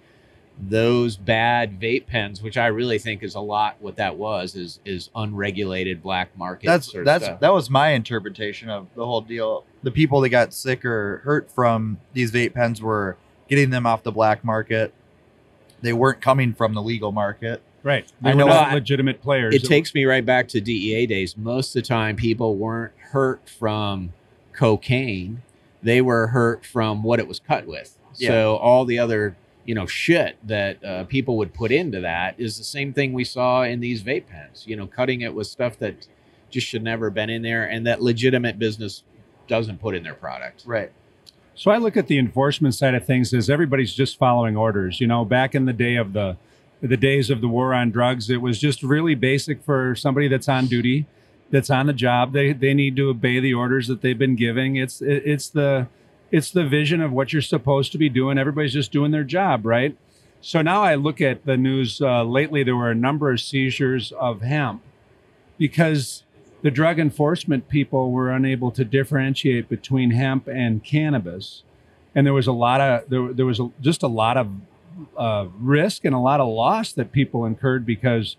those 0.58 1.16
bad 1.16 1.80
vape 1.80 2.06
pens, 2.06 2.42
which 2.42 2.56
I 2.56 2.66
really 2.66 2.99
think 2.99 3.22
is 3.22 3.34
a 3.34 3.40
lot 3.40 3.76
what 3.80 3.96
that 3.96 4.16
was, 4.16 4.54
is 4.54 4.80
is 4.84 5.11
unregulated 5.14 6.02
black 6.02 6.37
market. 6.37 6.66
That's 6.66 6.92
that's 6.92 7.25
stuff. 7.25 7.40
that 7.40 7.52
was 7.52 7.70
my 7.70 7.88
interpretation 7.88 8.68
of 8.68 8.87
the 8.94 9.04
whole 9.04 9.22
deal. 9.22 9.64
The 9.82 9.90
people 9.90 10.20
that 10.20 10.28
got 10.28 10.52
sick 10.52 10.84
or 10.84 11.22
hurt 11.25 11.50
from 11.50 11.99
these 12.12 12.30
vape 12.30 12.52
pens 12.52 12.82
were 12.82 13.16
getting 13.49 13.70
them 13.70 13.87
off 13.87 14.02
the 14.02 14.12
black 14.12 14.44
market. 14.44 14.92
They 15.83 15.93
weren't 15.93 16.21
coming 16.21 16.55
from 16.55 16.75
the 16.75 16.83
legal 16.83 17.12
market. 17.12 17.61
Right. 17.83 18.11
They 18.21 18.31
I 18.31 18.35
were 18.35 18.39
know 18.39 18.47
not 18.47 18.69
I- 18.69 18.75
legitimate 18.75 19.21
players. 19.21 19.55
it 19.55 19.65
takes 19.65 19.93
me 19.95 20.05
right 20.05 20.25
back 20.25 20.49
to 20.49 20.61
DEA 20.61 21.07
days. 21.07 21.37
Most 21.37 21.75
of 21.77 21.83
the 21.83 21.89
time, 21.89 22.17
people 22.17 22.57
weren't 22.57 22.93
hurt 23.11 23.49
from 23.49 24.12
cocaine; 24.53 25.43
they 25.83 26.01
were 26.01 26.29
hurt 26.29 26.65
from 26.65 27.03
what 27.03 27.19
it 27.19 27.27
was 27.27 27.41
cut 27.41 27.67
with. 27.67 27.99
So 28.15 28.57
all 28.57 28.85
the 28.85 28.99
other 28.99 29.37
you 29.65 29.75
know 29.75 29.87
shit 29.87 30.37
that 30.47 30.85
uh, 30.85 31.05
people 31.05 31.37
would 31.39 31.55
put 31.55 31.73
into 31.73 32.01
that 32.01 32.35
is 32.39 32.59
the 32.59 32.65
same 32.65 32.93
thing 32.93 33.12
we 33.12 33.25
saw 33.25 33.62
in 33.62 33.81
these 33.81 34.03
vape 34.03 34.27
pens. 34.29 34.65
You 34.67 34.77
know, 34.77 34.87
cutting 34.87 35.23
it 35.23 35.35
with 35.35 35.47
stuff 35.47 35.79
that 35.79 36.07
just 36.51 36.67
should 36.67 36.83
never 36.85 37.07
have 37.07 37.15
been 37.15 37.31
in 37.31 37.43
there, 37.43 37.65
and 37.65 37.87
that 37.87 38.01
legitimate 38.03 38.59
business 38.59 39.03
doesn't 39.49 39.81
put 39.81 39.95
in 39.97 40.03
their 40.05 40.15
product. 40.15 40.62
Right. 40.67 40.93
So 41.54 41.71
I 41.71 41.76
look 41.76 41.97
at 41.97 42.06
the 42.06 42.18
enforcement 42.18 42.75
side 42.75 42.94
of 42.94 43.04
things 43.04 43.35
as 43.35 43.50
everybody's 43.50 43.94
just 43.94 44.18
following 44.18 44.56
orders. 44.56 45.00
You 45.00 45.06
know, 45.06 45.25
back 45.25 45.54
in 45.54 45.66
the 45.66 45.73
day 45.73 45.97
of 45.97 46.12
the 46.12 46.37
the 46.80 46.97
days 46.97 47.30
of 47.30 47.40
the 47.40 47.49
war 47.49 47.73
on 47.73 47.90
drugs, 47.92 48.28
it 48.28 48.40
was 48.40 48.59
just 48.59 48.82
really 48.82 49.14
basic 49.14 49.62
for 49.62 49.94
somebody 49.94 50.26
that's 50.26 50.49
on 50.49 50.66
duty, 50.66 51.06
that's 51.50 51.71
on 51.71 51.87
the 51.87 51.92
job. 51.92 52.32
They 52.32 52.52
they 52.52 52.75
need 52.75 52.97
to 52.97 53.11
obey 53.11 53.38
the 53.38 53.54
orders 53.54 53.87
that 53.88 54.00
they've 54.00 54.18
been 54.18 54.37
giving. 54.37 54.76
It's 54.76 55.00
it, 55.00 55.23
it's 55.25 55.49
the 55.49 55.87
it's 56.30 56.50
the 56.50 56.64
vision 56.64 57.00
of 57.00 57.12
what 57.12 57.32
you're 57.32 57.42
supposed 57.42 57.92
to 57.92 57.99
be 57.99 58.09
doing. 58.09 58.38
Everybody's 58.38 58.73
just 58.73 58.90
doing 58.90 59.11
their 59.12 59.25
job, 59.25 59.66
right? 59.66 59.97
So 60.40 60.62
now 60.62 60.82
I 60.82 60.97
look 60.97 61.21
at 61.21 61.44
the 61.44 61.56
news 61.56 62.00
uh, 62.00 62.25
lately. 62.25 62.64
There 62.64 62.75
were 62.75 62.90
a 62.90 62.97
number 62.97 63.30
of 63.30 63.40
seizures 63.40 64.11
of 64.12 64.40
hemp 64.40 64.82
because 65.56 66.25
the 66.62 66.71
drug 66.71 66.99
enforcement 66.99 67.69
people 67.69 68.11
were 68.12 68.31
unable 68.31 68.71
to 68.73 68.85
differentiate 68.85 69.69
between 69.69 70.12
hemp 70.12 70.47
and 70.47 70.83
cannabis, 70.83 71.62
and 72.14 72.26
there 72.26 72.35
was 72.35 72.47
a 72.47 72.52
lot 72.52 72.81
of 72.81 73.09
there, 73.09 73.33
there 73.33 73.47
was 73.47 73.61
a, 73.61 73.71
just 73.81 74.02
a 74.02 74.09
lot 74.09 74.37
of 74.37 74.49
uh, 75.16 75.47
risk 75.59 76.04
and 76.04 76.14
a 76.14 76.19
lot 76.19 76.40
of 76.40 76.49
loss 76.49 76.92
that 76.92 77.12
people 77.12 77.45
incurred 77.45 77.85
because 77.85 78.37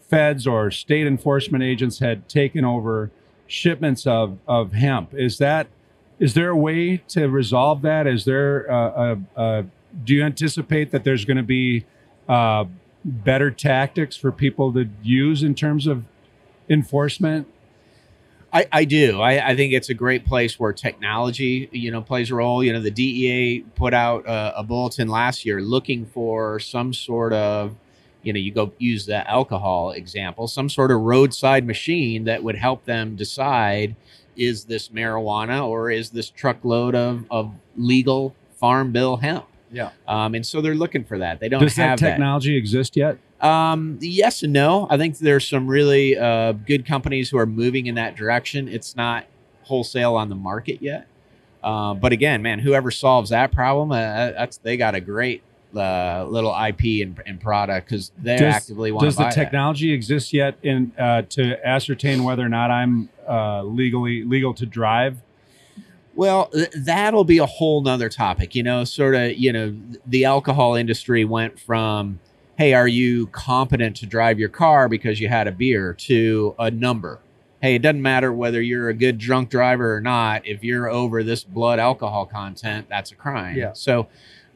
feds 0.00 0.46
or 0.46 0.70
state 0.70 1.06
enforcement 1.06 1.62
agents 1.62 1.98
had 1.98 2.28
taken 2.28 2.64
over 2.64 3.10
shipments 3.46 4.06
of 4.06 4.38
of 4.48 4.72
hemp. 4.72 5.12
Is 5.14 5.38
that 5.38 5.68
is 6.18 6.34
there 6.34 6.50
a 6.50 6.56
way 6.56 6.98
to 7.08 7.28
resolve 7.28 7.82
that? 7.82 8.06
Is 8.06 8.24
there 8.24 8.64
a, 8.66 9.18
a, 9.36 9.42
a 9.42 9.64
do 10.04 10.14
you 10.14 10.24
anticipate 10.24 10.92
that 10.92 11.04
there's 11.04 11.24
going 11.24 11.36
to 11.36 11.42
be 11.42 11.84
uh, 12.28 12.64
better 13.04 13.50
tactics 13.50 14.16
for 14.16 14.30
people 14.30 14.72
to 14.72 14.88
use 15.02 15.42
in 15.42 15.54
terms 15.54 15.86
of 15.86 16.04
enforcement? 16.70 17.46
I, 18.52 18.66
I 18.72 18.84
do. 18.84 19.20
I, 19.20 19.50
I 19.50 19.56
think 19.56 19.72
it's 19.72 19.90
a 19.90 19.94
great 19.94 20.24
place 20.26 20.58
where 20.58 20.72
technology, 20.72 21.68
you 21.72 21.90
know, 21.90 22.00
plays 22.00 22.30
a 22.30 22.34
role. 22.34 22.64
You 22.64 22.72
know, 22.72 22.80
the 22.80 22.90
DEA 22.90 23.60
put 23.76 23.94
out 23.94 24.26
a, 24.26 24.58
a 24.58 24.62
bulletin 24.62 25.08
last 25.08 25.44
year 25.46 25.60
looking 25.60 26.06
for 26.06 26.58
some 26.58 26.92
sort 26.92 27.32
of, 27.32 27.76
you 28.22 28.32
know, 28.32 28.38
you 28.38 28.52
go 28.52 28.72
use 28.78 29.06
the 29.06 29.28
alcohol 29.30 29.92
example, 29.92 30.48
some 30.48 30.68
sort 30.68 30.90
of 30.90 31.00
roadside 31.00 31.64
machine 31.64 32.24
that 32.24 32.42
would 32.42 32.56
help 32.56 32.84
them 32.86 33.14
decide 33.14 33.94
is 34.36 34.64
this 34.64 34.88
marijuana 34.88 35.64
or 35.64 35.90
is 35.90 36.10
this 36.10 36.28
truckload 36.30 36.94
of, 36.94 37.24
of 37.30 37.52
legal 37.76 38.34
farm 38.56 38.90
bill 38.90 39.18
hemp? 39.18 39.46
Yeah. 39.70 39.90
Um, 40.08 40.34
and 40.34 40.44
so 40.44 40.60
they're 40.60 40.74
looking 40.74 41.04
for 41.04 41.18
that. 41.18 41.38
They 41.38 41.48
don't 41.48 41.60
Does 41.60 41.76
have 41.76 42.00
that. 42.00 42.10
technology 42.10 42.56
exist 42.56 42.96
yet? 42.96 43.18
Um, 43.40 43.98
yes 44.00 44.42
and 44.42 44.52
no. 44.52 44.86
I 44.90 44.96
think 44.98 45.18
there's 45.18 45.48
some 45.48 45.66
really 45.66 46.16
uh, 46.18 46.52
good 46.52 46.86
companies 46.86 47.30
who 47.30 47.38
are 47.38 47.46
moving 47.46 47.86
in 47.86 47.94
that 47.94 48.16
direction. 48.16 48.68
It's 48.68 48.94
not 48.96 49.24
wholesale 49.62 50.14
on 50.16 50.28
the 50.28 50.34
market 50.34 50.82
yet. 50.82 51.06
Uh, 51.62 51.94
but 51.94 52.12
again, 52.12 52.42
man, 52.42 52.58
whoever 52.58 52.90
solves 52.90 53.30
that 53.30 53.52
problem, 53.52 53.92
uh, 53.92 53.96
that's 54.32 54.56
they 54.58 54.76
got 54.76 54.94
a 54.94 55.00
great 55.00 55.42
uh, 55.76 56.24
little 56.28 56.50
IP 56.52 57.02
and, 57.06 57.20
and 57.26 57.40
product 57.40 57.88
because 57.88 58.12
they 58.18 58.36
Does- 58.36 58.54
actively 58.54 58.92
want 58.92 59.04
Does 59.04 59.16
the 59.16 59.24
buy 59.24 59.28
that. 59.30 59.34
technology 59.34 59.92
exist 59.92 60.32
yet 60.32 60.56
in 60.62 60.92
uh, 60.98 61.22
to 61.30 61.66
ascertain 61.66 62.24
whether 62.24 62.44
or 62.44 62.48
not 62.48 62.70
I'm 62.70 63.08
uh, 63.28 63.62
legally 63.62 64.24
legal 64.24 64.52
to 64.54 64.66
drive? 64.66 65.18
Well, 66.14 66.46
th- 66.46 66.70
that'll 66.76 67.24
be 67.24 67.38
a 67.38 67.46
whole 67.46 67.82
nother 67.82 68.08
topic. 68.08 68.54
You 68.54 68.62
know, 68.62 68.84
sort 68.84 69.14
of, 69.14 69.32
you 69.38 69.52
know, 69.52 69.76
the 70.06 70.24
alcohol 70.24 70.74
industry 70.74 71.24
went 71.24 71.58
from, 71.60 72.18
hey, 72.60 72.74
are 72.74 72.86
you 72.86 73.26
competent 73.28 73.96
to 73.96 74.04
drive 74.04 74.38
your 74.38 74.50
car 74.50 74.86
because 74.86 75.18
you 75.18 75.26
had 75.30 75.48
a 75.48 75.50
beer 75.50 75.94
to 75.94 76.54
a 76.58 76.70
number. 76.70 77.18
Hey, 77.62 77.76
it 77.76 77.78
doesn't 77.80 78.02
matter 78.02 78.34
whether 78.34 78.60
you're 78.60 78.90
a 78.90 78.94
good 78.94 79.16
drunk 79.16 79.48
driver 79.48 79.96
or 79.96 80.00
not. 80.02 80.46
If 80.46 80.62
you're 80.62 80.86
over 80.90 81.22
this 81.22 81.42
blood 81.42 81.78
alcohol 81.78 82.26
content, 82.26 82.86
that's 82.90 83.12
a 83.12 83.14
crime. 83.14 83.56
Yeah. 83.56 83.72
So, 83.72 84.08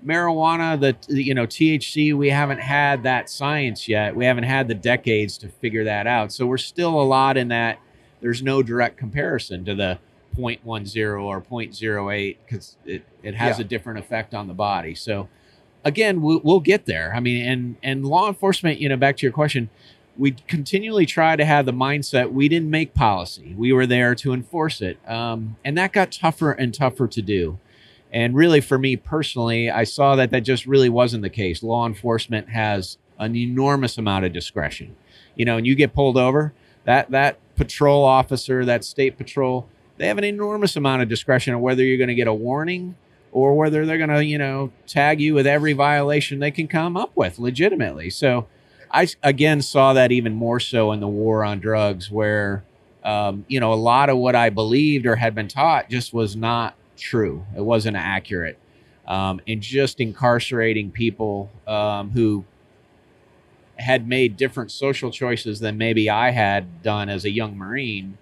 marijuana, 0.05 0.79
the 0.79 1.14
you 1.14 1.33
know 1.33 1.47
THC, 1.47 2.14
we 2.14 2.29
haven't 2.29 2.59
had 2.61 3.05
that 3.05 3.31
science 3.31 3.88
yet. 3.88 4.14
We 4.14 4.27
haven't 4.27 4.45
had 4.45 4.69
the 4.69 4.75
decades 4.75 5.38
to 5.38 5.49
figure 5.49 5.85
that 5.85 6.07
out. 6.07 6.31
So 6.31 6.45
we're 6.45 6.59
still 6.59 7.01
a 7.01 7.05
lot 7.05 7.38
in 7.38 7.49
that. 7.49 7.79
There's 8.21 8.43
no 8.43 8.62
direct 8.62 8.99
comparison 8.99 9.64
to 9.64 9.75
the 9.75 9.99
0.10 10.37 11.23
or 11.23 11.40
0.08 11.40 12.37
because 12.45 12.77
it, 12.85 13.03
it 13.23 13.35
has 13.35 13.59
Yeah. 13.59 13.64
a 13.64 13.69
different 13.69 13.99
effect 13.99 14.35
on 14.35 14.47
the 14.47 14.53
body. 14.53 14.95
So 14.95 15.27
again, 15.85 16.23
we'll, 16.23 16.40
we'll 16.42 16.61
get 16.61 16.87
there. 16.87 17.12
I 17.14 17.20
mean, 17.20 17.47
and 17.47 17.77
and 17.83 18.07
law 18.07 18.29
enforcement, 18.29 18.81
you 18.81 18.88
know, 18.88 18.97
back 18.97 19.16
to 19.18 19.27
your 19.27 19.33
question, 19.33 19.68
we 20.16 20.33
continually 20.33 21.07
try 21.07 21.37
to 21.37 21.44
have 21.44 21.66
the 21.66 21.73
mindset 21.73 22.33
we 22.33 22.49
didn't 22.49 22.70
make 22.70 22.94
policy. 22.94 23.55
We 23.57 23.73
were 23.73 23.87
there 23.87 24.14
to 24.16 24.33
enforce 24.33 24.81
it, 24.81 24.99
um, 25.09 25.57
and 25.64 25.77
that 25.79 25.92
got 25.92 26.12
tougher 26.12 26.53
and 26.53 26.73
tougher 26.73 27.07
to 27.09 27.23
do. 27.23 27.59
And 28.12 28.37
really, 28.37 28.61
for 28.61 28.79
me 28.79 28.97
personally, 28.97 29.70
I 29.70 29.85
saw 29.85 30.14
that 30.16 30.31
that 30.31 30.42
just 30.42 30.66
really 30.66 30.88
wasn't 30.88 31.23
the 31.23 31.31
case. 31.31 31.62
Law 31.62 31.87
enforcement 31.87 32.51
has 32.51 32.97
an 33.18 33.35
enormous 33.35 33.99
amount 33.99 34.25
of 34.25 34.33
discretion. 34.33 34.94
You 35.35 35.44
know, 35.44 35.57
and 35.57 35.66
you 35.66 35.75
get 35.75 35.94
pulled 35.94 36.16
over, 36.16 36.53
that 36.85 37.11
that 37.11 37.38
patrol 37.57 38.05
officer, 38.05 38.64
that 38.64 38.85
state 38.85 39.16
patrol, 39.16 39.68
they 39.97 40.07
have 40.07 40.18
an 40.18 40.25
enormous 40.25 40.77
amount 40.77 41.03
of 41.03 41.09
discretion 41.09 41.55
on 41.55 41.61
whether 41.61 41.83
you're 41.83 41.99
going 41.99 42.09
to 42.09 42.14
get 42.14 42.29
a 42.29 42.35
warning 42.35 42.94
or 43.35 43.55
whether 43.55 43.85
they're 43.85 43.99
going 43.99 44.09
to, 44.09 44.25
you 44.25 44.38
know, 44.38 44.70
tag 44.87 45.20
you 45.20 45.35
with 45.35 45.47
every 45.47 45.73
violation 45.75 46.38
they 46.38 46.53
can 46.53 46.68
come 46.68 46.97
up 46.97 47.11
with 47.16 47.38
legitimately. 47.38 48.09
So 48.09 48.47
I 48.90 49.09
again 49.25 49.61
saw 49.61 49.92
that 49.92 50.12
even 50.12 50.35
more 50.35 50.61
so 50.61 50.92
in 50.92 51.01
the 51.01 51.09
war 51.09 51.44
on 51.44 51.59
drugs, 51.59 52.11
where 52.11 52.64
um, 53.03 53.44
you 53.49 53.59
know 53.59 53.73
a 53.73 53.75
lot 53.75 54.09
of 54.09 54.16
what 54.16 54.37
I 54.37 54.51
believed 54.51 55.05
or 55.05 55.16
had 55.16 55.35
been 55.35 55.49
taught 55.49 55.90
just 55.90 56.14
was 56.14 56.37
not 56.37 56.77
true. 56.97 57.44
It 57.57 57.62
wasn't 57.62 57.97
accurate, 57.97 58.57
um, 59.07 59.40
and 59.49 59.61
just 59.61 60.01
incarcerating 60.01 60.92
people 60.92 61.51
um, 61.66 62.11
who 62.11 62.44
had 63.77 64.07
made 64.07 64.37
different 64.37 64.70
social 64.70 65.11
choices 65.11 65.59
than 65.59 65.77
maybe 65.77 66.09
I 66.09 66.31
had 66.31 66.83
done 66.85 67.09
as 67.09 67.25
a 67.25 67.31
young 67.31 67.59
Marine. 67.59 68.16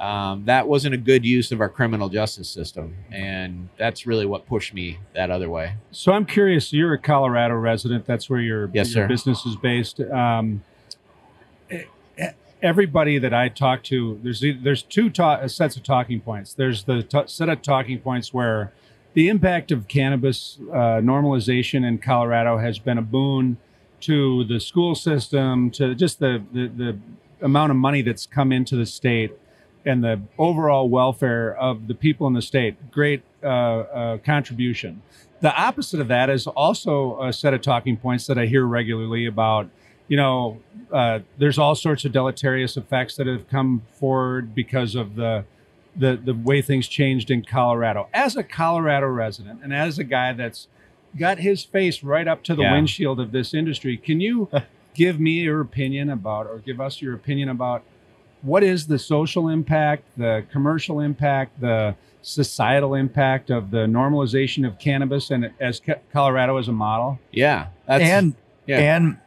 Um, 0.00 0.46
that 0.46 0.66
wasn't 0.66 0.94
a 0.94 0.98
good 0.98 1.26
use 1.26 1.52
of 1.52 1.60
our 1.60 1.68
criminal 1.68 2.08
justice 2.08 2.48
system, 2.48 2.96
and 3.12 3.68
that's 3.76 4.06
really 4.06 4.24
what 4.24 4.46
pushed 4.46 4.72
me 4.72 4.98
that 5.14 5.30
other 5.30 5.50
way. 5.50 5.74
So 5.90 6.12
I'm 6.12 6.24
curious. 6.24 6.72
You're 6.72 6.94
a 6.94 6.98
Colorado 6.98 7.54
resident. 7.56 8.06
That's 8.06 8.30
where 8.30 8.40
your, 8.40 8.70
Yes, 8.72 8.94
your 8.94 9.06
business 9.06 9.44
is 9.44 9.56
based. 9.56 10.00
Um, 10.00 10.64
everybody 12.62 13.18
that 13.18 13.34
I 13.34 13.48
talk 13.48 13.82
to, 13.84 14.18
there's 14.22 14.42
there's 14.62 14.82
two 14.82 15.10
ta- 15.10 15.46
sets 15.48 15.76
of 15.76 15.82
talking 15.82 16.20
points. 16.20 16.54
There's 16.54 16.84
the 16.84 17.02
t- 17.02 17.22
set 17.26 17.50
of 17.50 17.60
talking 17.60 17.98
points 17.98 18.32
where 18.32 18.72
the 19.12 19.28
impact 19.28 19.70
of 19.70 19.86
cannabis 19.86 20.58
uh, 20.70 21.02
normalization 21.02 21.86
in 21.86 21.98
Colorado 21.98 22.56
has 22.56 22.78
been 22.78 22.96
a 22.96 23.02
boon 23.02 23.58
to 24.00 24.44
the 24.44 24.60
school 24.60 24.94
system, 24.94 25.70
to 25.72 25.94
just 25.94 26.20
the, 26.20 26.42
the 26.52 26.68
the 26.68 26.98
amount 27.42 27.70
of 27.70 27.76
money 27.76 28.00
that's 28.00 28.24
come 28.24 28.50
into 28.50 28.76
the 28.76 28.86
state 28.86 29.32
and 29.84 30.04
the 30.04 30.20
overall 30.38 30.88
welfare 30.88 31.54
of 31.56 31.86
the 31.88 31.94
people 31.94 32.26
in 32.26 32.34
the 32.34 32.42
state. 32.42 32.90
Great 32.90 33.22
uh, 33.42 33.46
uh, 33.46 34.18
contribution. 34.18 35.02
The 35.40 35.54
opposite 35.54 36.00
of 36.00 36.08
that 36.08 36.28
is 36.28 36.46
also 36.46 37.22
a 37.22 37.32
set 37.32 37.54
of 37.54 37.62
talking 37.62 37.96
points 37.96 38.26
that 38.26 38.38
I 38.38 38.46
hear 38.46 38.66
regularly 38.66 39.24
about. 39.26 39.68
You 40.08 40.16
know, 40.18 40.58
uh, 40.92 41.20
there's 41.38 41.58
all 41.58 41.74
sorts 41.74 42.04
of 42.04 42.12
deleterious 42.12 42.76
effects 42.76 43.16
that 43.16 43.26
have 43.26 43.48
come 43.48 43.82
forward 43.98 44.54
because 44.54 44.94
of 44.94 45.14
the 45.16 45.44
the 45.96 46.20
the 46.22 46.34
way 46.34 46.62
things 46.62 46.86
changed 46.86 47.30
in 47.30 47.42
Colorado. 47.44 48.08
As 48.14 48.36
a 48.36 48.42
Colorado 48.44 49.06
resident 49.08 49.60
and 49.62 49.72
as 49.74 49.98
a 49.98 50.04
guy 50.04 50.32
that's 50.32 50.68
got 51.18 51.38
his 51.38 51.64
face 51.64 52.02
right 52.04 52.28
up 52.28 52.44
to 52.44 52.54
the 52.54 52.62
Yeah. 52.62 52.72
windshield 52.74 53.18
of 53.18 53.32
this 53.32 53.52
industry, 53.54 53.96
can 53.96 54.20
you 54.20 54.48
give 54.94 55.18
me 55.18 55.32
your 55.40 55.60
opinion 55.60 56.10
about, 56.10 56.46
or 56.46 56.58
give 56.58 56.80
us 56.80 57.00
your 57.00 57.14
opinion 57.14 57.48
about 57.48 57.82
what 58.42 58.62
is 58.62 58.86
the 58.86 58.98
social 58.98 59.48
impact, 59.48 60.04
the 60.16 60.44
commercial 60.50 61.00
impact, 61.00 61.60
the 61.60 61.94
societal 62.22 62.94
impact 62.94 63.50
of 63.50 63.70
the 63.70 63.86
normalization 63.86 64.66
of 64.66 64.78
cannabis 64.78 65.30
and 65.30 65.50
as 65.60 65.80
Colorado 66.12 66.56
as 66.56 66.68
a 66.68 66.72
model? 66.72 67.18
Yeah, 67.30 67.68
that's, 67.86 68.04
and 68.04 68.34
yeah. 68.66 68.78
and 68.78 69.18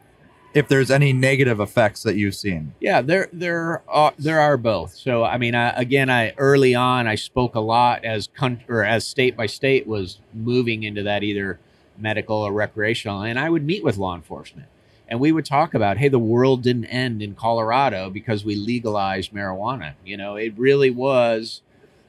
if 0.54 0.68
there's 0.68 0.90
any 0.90 1.12
negative 1.12 1.60
effects 1.60 2.04
that 2.04 2.16
you've 2.16 2.36
seen. 2.36 2.74
Yeah, 2.80 3.02
there 3.02 3.28
there 3.32 3.82
are 3.88 4.14
there 4.18 4.40
are 4.40 4.56
both. 4.56 4.94
So 4.94 5.24
I 5.24 5.36
mean, 5.36 5.54
I, 5.54 5.70
again, 5.70 6.08
I 6.08 6.32
early 6.38 6.74
on 6.74 7.06
I 7.06 7.16
spoke 7.16 7.56
a 7.56 7.60
lot 7.60 8.04
as 8.04 8.28
country 8.28 8.64
or 8.68 8.84
as 8.84 9.06
state 9.06 9.36
by 9.36 9.46
state 9.46 9.86
was 9.86 10.20
moving 10.32 10.84
into 10.84 11.02
that 11.02 11.22
either 11.22 11.58
medical 11.98 12.36
or 12.36 12.52
recreational, 12.52 13.22
and 13.22 13.38
I 13.38 13.50
would 13.50 13.64
meet 13.64 13.84
with 13.84 13.96
law 13.96 14.14
enforcement, 14.14 14.68
and 15.08 15.20
we 15.20 15.32
would 15.32 15.44
talk 15.44 15.74
about, 15.74 15.98
hey, 15.98 16.08
the 16.08 16.18
world 16.18 16.62
didn't 16.62 16.86
end 16.86 17.22
in 17.22 17.34
Colorado 17.34 18.10
because 18.10 18.44
we 18.44 18.56
legalized 18.56 19.32
marijuana. 19.32 19.94
You 20.04 20.16
know, 20.16 20.36
it 20.36 20.54
really 20.56 20.90
was 20.90 21.60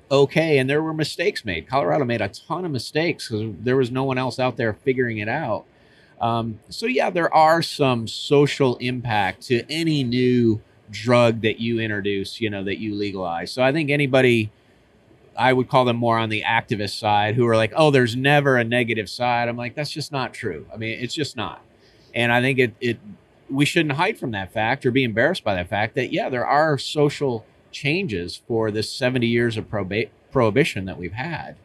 okay, 0.10 0.58
and 0.58 0.70
there 0.70 0.82
were 0.82 0.94
mistakes 0.94 1.44
made. 1.44 1.68
Colorado 1.68 2.06
made 2.06 2.22
a 2.22 2.30
ton 2.30 2.64
of 2.64 2.72
mistakes 2.72 3.28
because 3.28 3.54
there 3.60 3.76
was 3.76 3.92
no 3.92 4.04
one 4.04 4.18
else 4.18 4.40
out 4.40 4.56
there 4.56 4.74
figuring 4.74 5.18
it 5.18 5.28
out. 5.28 5.66
Um, 6.22 6.60
so 6.70 6.86
yeah, 6.86 7.10
there 7.10 7.34
are 7.34 7.62
some 7.62 8.08
social 8.08 8.78
impact 8.78 9.42
to 9.48 9.70
any 9.70 10.04
new 10.04 10.62
drug 10.90 11.42
that 11.42 11.60
you 11.60 11.80
introduce, 11.80 12.40
you 12.40 12.50
know, 12.50 12.64
that 12.64 12.78
you 12.78 12.96
legalize. 12.96 13.52
So 13.52 13.62
I 13.62 13.74
think 13.74 13.90
anybody, 13.90 14.52
I 15.38 15.52
would 15.52 15.68
call 15.68 15.84
them 15.84 15.98
more 15.98 16.18
on 16.18 16.30
the 16.30 16.44
activist 16.44 16.98
side, 16.98 17.36
who 17.36 17.46
are 17.48 17.58
like, 17.58 17.74
oh, 17.76 17.92
there's 17.92 18.16
never 18.16 18.56
a 18.56 18.64
negative 18.64 19.10
side. 19.10 19.50
I'm 19.50 19.58
like, 19.58 19.76
that's 19.76 19.92
just 19.92 20.14
not 20.14 20.34
true. 20.34 20.66
I 20.74 20.78
mean, 20.78 20.98
it's 21.00 21.14
just 21.14 21.36
not. 21.36 21.62
And 22.16 22.32
I 22.32 22.42
think 22.42 22.60
it 22.60 22.74
it 22.80 23.00
we 23.50 23.66
shouldn't 23.66 23.96
hide 23.96 24.18
from 24.18 24.32
that 24.32 24.52
fact 24.52 24.86
or 24.86 24.92
be 24.92 25.04
embarrassed 25.04 25.44
by 25.44 25.54
that 25.56 25.70
fact 25.70 25.96
that 25.96 26.12
yeah, 26.12 26.30
there 26.30 26.46
are 26.46 26.78
social 26.78 27.46
changes 27.72 28.42
for 28.48 28.72
this 28.72 28.90
70 28.90 29.28
years 29.28 29.58
of 29.58 29.70
proba- 29.70 30.10
prohibition 30.32 30.86
that 30.86 30.98
we've 30.98 31.14
had. 31.14 31.56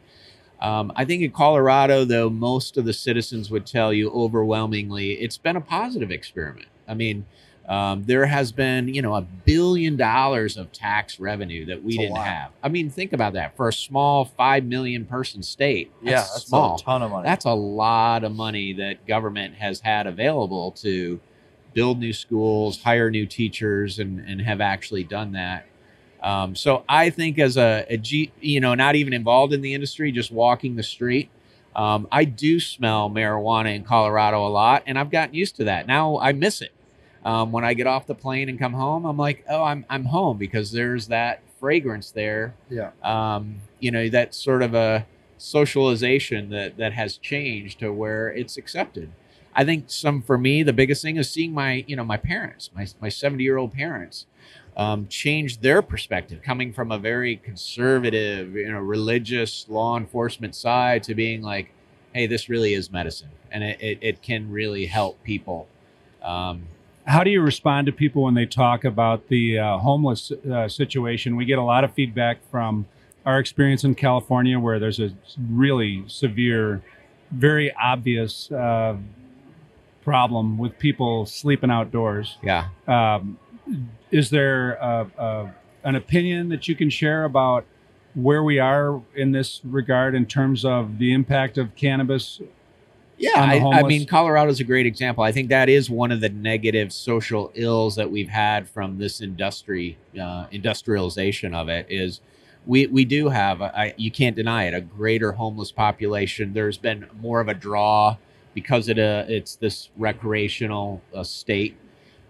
Um, 0.59 0.91
I 0.95 1.05
think 1.05 1.23
in 1.23 1.31
Colorado, 1.31 2.05
though, 2.05 2.29
most 2.29 2.77
of 2.77 2.85
the 2.85 2.93
citizens 2.93 3.49
would 3.49 3.65
tell 3.65 3.91
you 3.91 4.11
overwhelmingly 4.11 5.13
it's 5.13 5.37
been 5.37 5.55
a 5.55 5.61
positive 5.61 6.11
experiment. 6.11 6.67
I 6.87 6.93
mean, 6.93 7.25
um, 7.67 8.03
there 8.03 8.25
has 8.25 8.51
been, 8.51 8.87
you 8.93 9.01
know, 9.01 9.15
a 9.15 9.21
billion 9.21 9.95
dollars 9.95 10.57
of 10.57 10.71
tax 10.71 11.19
revenue 11.19 11.65
that 11.65 11.83
we 11.83 11.95
That's 11.95 12.07
didn't 12.07 12.23
have. 12.23 12.51
I 12.63 12.69
mean, 12.69 12.89
think 12.89 13.13
about 13.13 13.33
that 13.33 13.55
for 13.55 13.67
a 13.67 13.73
small 13.73 14.25
five 14.25 14.65
million 14.65 15.05
person 15.05 15.43
state. 15.43 15.91
yeah, 16.01 16.15
that's 16.15 16.33
that's 16.33 16.45
small. 16.47 16.75
a 16.75 16.79
ton 16.79 17.01
of 17.01 17.11
money. 17.11 17.25
That's 17.25 17.45
a 17.45 17.53
lot 17.53 18.23
of 18.23 18.33
money 18.33 18.73
that 18.73 19.05
government 19.05 19.55
has 19.55 19.79
had 19.79 20.07
available 20.07 20.71
to 20.71 21.19
build 21.73 21.99
new 21.99 22.13
schools, 22.13 22.81
hire 22.81 23.09
new 23.09 23.25
teachers, 23.25 23.99
and 23.99 24.19
and 24.19 24.41
have 24.41 24.59
actually 24.59 25.03
done 25.03 25.33
that. 25.33 25.65
Um, 26.21 26.55
so 26.55 26.83
I 26.87 27.09
think 27.09 27.39
as 27.39 27.57
a, 27.57 27.85
a 27.89 27.97
G, 27.97 28.31
you 28.41 28.59
know, 28.59 28.75
not 28.75 28.95
even 28.95 29.13
involved 29.13 29.53
in 29.53 29.61
the 29.61 29.73
industry, 29.73 30.11
just 30.11 30.31
walking 30.31 30.75
the 30.75 30.83
street, 30.83 31.29
um, 31.75 32.07
I 32.11 32.25
do 32.25 32.59
smell 32.59 33.09
marijuana 33.09 33.75
in 33.75 33.83
Colorado 33.83 34.45
a 34.45 34.49
lot, 34.49 34.83
and 34.85 34.99
I've 34.99 35.09
gotten 35.09 35.33
used 35.33 35.55
to 35.57 35.63
that. 35.65 35.87
Now 35.87 36.19
I 36.19 36.33
miss 36.33 36.61
it. 36.61 36.71
Um, 37.23 37.51
when 37.51 37.63
I 37.63 37.73
get 37.73 37.85
off 37.85 38.07
the 38.07 38.15
plane 38.15 38.49
and 38.49 38.57
come 38.57 38.73
home, 38.73 39.05
I'm 39.05 39.17
like, 39.17 39.45
oh, 39.49 39.63
I'm 39.63 39.85
I'm 39.89 40.05
home 40.05 40.37
because 40.37 40.71
there's 40.71 41.07
that 41.07 41.41
fragrance 41.59 42.09
there 42.09 42.55
yeah. 42.69 42.89
um, 43.03 43.57
you 43.79 43.91
know, 43.91 44.09
that 44.09 44.33
sort 44.33 44.63
of 44.63 44.73
a 44.73 45.05
socialization 45.37 46.49
that 46.49 46.77
that 46.77 46.93
has 46.93 47.17
changed 47.17 47.79
to 47.79 47.91
where 47.93 48.29
it's 48.29 48.57
accepted. 48.57 49.11
I 49.53 49.65
think 49.65 49.85
some 49.87 50.21
for 50.21 50.37
me, 50.37 50.63
the 50.63 50.73
biggest 50.73 51.01
thing 51.01 51.17
is 51.17 51.29
seeing 51.29 51.53
my, 51.53 51.83
you 51.87 51.95
know, 51.95 52.03
my 52.03 52.17
parents, 52.17 52.69
my 52.75 52.87
my 52.99 53.09
70 53.09 53.43
year 53.43 53.57
old 53.57 53.73
parents, 53.73 54.25
um, 54.77 55.07
change 55.07 55.59
their 55.59 55.81
perspective, 55.81 56.41
coming 56.41 56.71
from 56.73 56.91
a 56.91 56.97
very 56.97 57.35
conservative, 57.35 58.55
you 58.55 58.71
know, 58.71 58.79
religious 58.79 59.67
law 59.67 59.97
enforcement 59.97 60.55
side 60.55 61.03
to 61.03 61.15
being 61.15 61.41
like, 61.41 61.73
hey, 62.13 62.27
this 62.27 62.49
really 62.49 62.73
is 62.73 62.91
medicine, 62.91 63.31
and 63.51 63.63
it 63.63 63.81
it, 63.81 63.97
it 64.01 64.21
can 64.21 64.51
really 64.51 64.85
help 64.85 65.21
people. 65.23 65.67
Um, 66.23 66.63
How 67.05 67.23
do 67.23 67.29
you 67.31 67.41
respond 67.41 67.87
to 67.87 67.91
people 67.91 68.23
when 68.23 68.35
they 68.35 68.45
talk 68.45 68.83
about 68.83 69.27
the 69.27 69.59
uh, 69.59 69.77
homeless 69.77 70.31
uh, 70.31 70.67
situation? 70.67 71.35
We 71.35 71.45
get 71.45 71.57
a 71.57 71.63
lot 71.63 71.83
of 71.83 71.93
feedback 71.93 72.37
from 72.49 72.85
our 73.25 73.39
experience 73.39 73.83
in 73.83 73.95
California, 73.95 74.59
where 74.59 74.79
there's 74.79 74.99
a 74.99 75.11
really 75.49 76.03
severe, 76.07 76.81
very 77.31 77.73
obvious 77.75 78.51
uh, 78.51 78.97
problem 80.03 80.57
with 80.57 80.77
people 80.79 81.25
sleeping 81.25 81.71
outdoors. 81.71 82.37
yeah. 82.43 82.69
Um, 82.87 83.37
is 84.09 84.29
there 84.29 84.83
uh, 84.83 85.05
uh, 85.17 85.51
an 85.83 85.95
opinion 85.95 86.49
that 86.49 86.67
you 86.67 86.75
can 86.75 86.89
share 86.89 87.23
about 87.23 87.65
where 88.13 88.43
we 88.43 88.59
are 88.59 89.01
in 89.15 89.31
this 89.31 89.61
regard 89.63 90.15
in 90.15 90.25
terms 90.25 90.65
of 90.65 90.97
the 90.97 91.13
impact 91.13 91.57
of 91.57 91.75
cannabis? 91.75 92.41
Yeah, 93.21 93.35
I, 93.35 93.59
I 93.59 93.83
mean, 93.83 94.07
Colorado's 94.07 94.59
a 94.59 94.63
great 94.63 94.87
example. 94.87 95.23
I 95.23 95.31
think 95.31 95.49
that 95.49 95.69
is 95.69 95.91
one 95.91 96.11
of 96.11 96.21
the 96.21 96.29
negative 96.29 96.91
social 96.91 97.51
ills 97.53 97.95
that 97.95 98.09
we've 98.09 98.29
had 98.29 98.67
from 98.67 98.97
this 98.97 99.21
industry, 99.21 99.97
uh, 100.19 100.47
industrialization 100.51 101.53
of 101.53 101.69
it. 101.69 101.85
Is 101.87 102.19
we 102.65 102.87
we 102.87 103.05
do 103.05 103.29
have, 103.29 103.61
I, 103.61 103.93
you 103.95 104.09
can't 104.09 104.35
deny 104.35 104.65
it, 104.65 104.73
a 104.73 104.81
greater 104.81 105.33
homeless 105.33 105.71
population. 105.71 106.53
There's 106.53 106.79
been 106.79 107.07
more 107.21 107.39
of 107.39 107.47
a 107.47 107.53
draw 107.53 108.17
because 108.55 108.89
it 108.89 108.97
uh, 108.97 109.25
it's 109.27 109.55
this 109.55 109.89
recreational 109.97 111.01
uh, 111.13 111.23
state. 111.23 111.77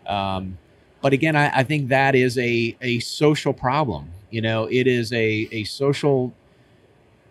Um, 0.06 0.58
but 1.02 1.14
again, 1.14 1.38
I, 1.38 1.60
I 1.60 1.64
think 1.64 1.88
that 1.88 2.16
is 2.16 2.38
a 2.38 2.76
a 2.82 3.00
social 3.00 3.54
problem. 3.54 4.12
You 4.30 4.42
know, 4.42 4.66
it 4.66 4.88
is 4.88 5.14
a 5.14 5.48
a 5.52 5.64
social 5.64 6.34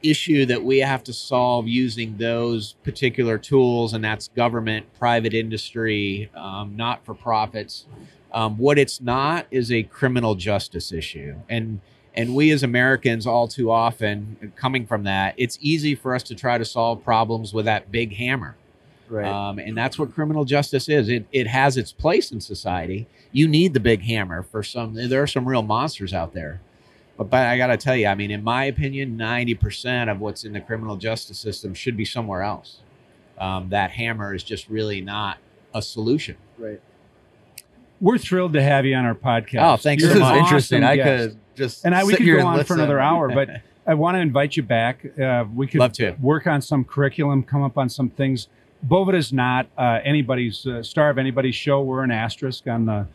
issue 0.02 0.46
that 0.46 0.62
we 0.62 0.78
have 0.78 1.04
to 1.04 1.12
solve 1.12 1.68
using 1.68 2.16
those 2.16 2.74
particular 2.84 3.38
tools, 3.38 3.92
and 3.92 4.04
that's 4.04 4.28
government, 4.28 4.86
private 4.98 5.34
industry, 5.34 6.30
um, 6.34 6.76
not 6.76 7.04
for 7.04 7.14
profits. 7.14 7.86
Um, 8.32 8.58
what 8.58 8.78
it's 8.78 9.00
not 9.00 9.46
is 9.50 9.72
a 9.72 9.82
criminal 9.82 10.34
justice 10.34 10.92
issue, 10.92 11.36
and 11.48 11.80
and 12.14 12.34
we 12.34 12.50
as 12.50 12.62
Americans, 12.62 13.26
all 13.26 13.46
too 13.46 13.70
often, 13.70 14.52
coming 14.56 14.86
from 14.86 15.04
that, 15.04 15.34
it's 15.36 15.58
easy 15.60 15.94
for 15.94 16.14
us 16.14 16.22
to 16.24 16.34
try 16.34 16.58
to 16.58 16.64
solve 16.64 17.04
problems 17.04 17.54
with 17.54 17.66
that 17.66 17.92
big 17.92 18.14
hammer. 18.16 18.56
Right. 19.08 19.26
Um, 19.26 19.58
and 19.58 19.76
that's 19.76 19.98
what 19.98 20.14
criminal 20.14 20.44
justice 20.44 20.88
is. 20.88 21.08
It, 21.08 21.26
it 21.32 21.46
has 21.46 21.76
its 21.76 21.92
place 21.92 22.30
in 22.30 22.40
society. 22.40 23.06
You 23.32 23.48
need 23.48 23.74
the 23.74 23.80
big 23.80 24.02
hammer 24.02 24.42
for 24.42 24.62
some. 24.62 24.94
There 24.94 25.22
are 25.22 25.26
some 25.26 25.48
real 25.48 25.62
monsters 25.62 26.14
out 26.14 26.32
there. 26.32 26.60
But, 27.20 27.28
but 27.28 27.46
I 27.46 27.58
got 27.58 27.66
to 27.66 27.76
tell 27.76 27.94
you, 27.94 28.06
I 28.06 28.14
mean, 28.14 28.30
in 28.30 28.42
my 28.42 28.64
opinion, 28.64 29.18
90% 29.18 30.10
of 30.10 30.20
what's 30.20 30.42
in 30.44 30.54
the 30.54 30.60
criminal 30.60 30.96
justice 30.96 31.38
system 31.38 31.74
should 31.74 31.94
be 31.94 32.06
somewhere 32.06 32.40
else. 32.42 32.78
Um, 33.38 33.68
that 33.68 33.90
hammer 33.90 34.34
is 34.34 34.42
just 34.42 34.70
really 34.70 35.02
not 35.02 35.36
a 35.74 35.82
solution. 35.82 36.36
right. 36.58 36.80
We're 38.00 38.16
thrilled 38.16 38.54
to 38.54 38.62
have 38.62 38.86
you 38.86 38.94
on 38.96 39.04
our 39.04 39.14
podcast. 39.14 39.60
Oh, 39.74 39.76
thanks 39.76 40.02
This 40.02 40.12
so 40.12 40.16
is 40.16 40.20
much. 40.22 40.38
interesting. 40.38 40.82
awesome 40.82 41.00
I 41.00 41.02
could 41.02 41.36
just 41.54 41.84
and 41.84 41.94
I 41.94 42.02
we 42.04 42.12
sit 42.12 42.16
could 42.16 42.24
here 42.26 42.36
go 42.40 42.48
and 42.48 42.58
on 42.60 42.64
for 42.64 42.72
another 42.72 42.98
hour, 42.98 43.28
but 43.28 43.50
I 43.86 43.92
want 43.92 44.14
to 44.14 44.20
invite 44.20 44.56
you 44.56 44.62
back. 44.62 45.04
Uh, 45.20 45.44
we 45.54 45.66
could 45.66 45.80
Love 45.80 45.92
to. 45.94 46.12
work 46.22 46.46
on 46.46 46.62
some 46.62 46.82
curriculum, 46.84 47.42
come 47.42 47.62
up 47.62 47.76
on 47.76 47.90
some 47.90 48.08
things. 48.08 48.48
Boveda 48.88 49.16
is 49.16 49.34
not 49.34 49.66
uh, 49.76 49.98
anybody's 50.02 50.66
uh, 50.66 50.82
star 50.82 51.10
of 51.10 51.18
anybody's 51.18 51.54
show. 51.54 51.82
We're 51.82 52.02
an 52.02 52.10
asterisk 52.10 52.66
on 52.66 52.86
the 52.86 53.06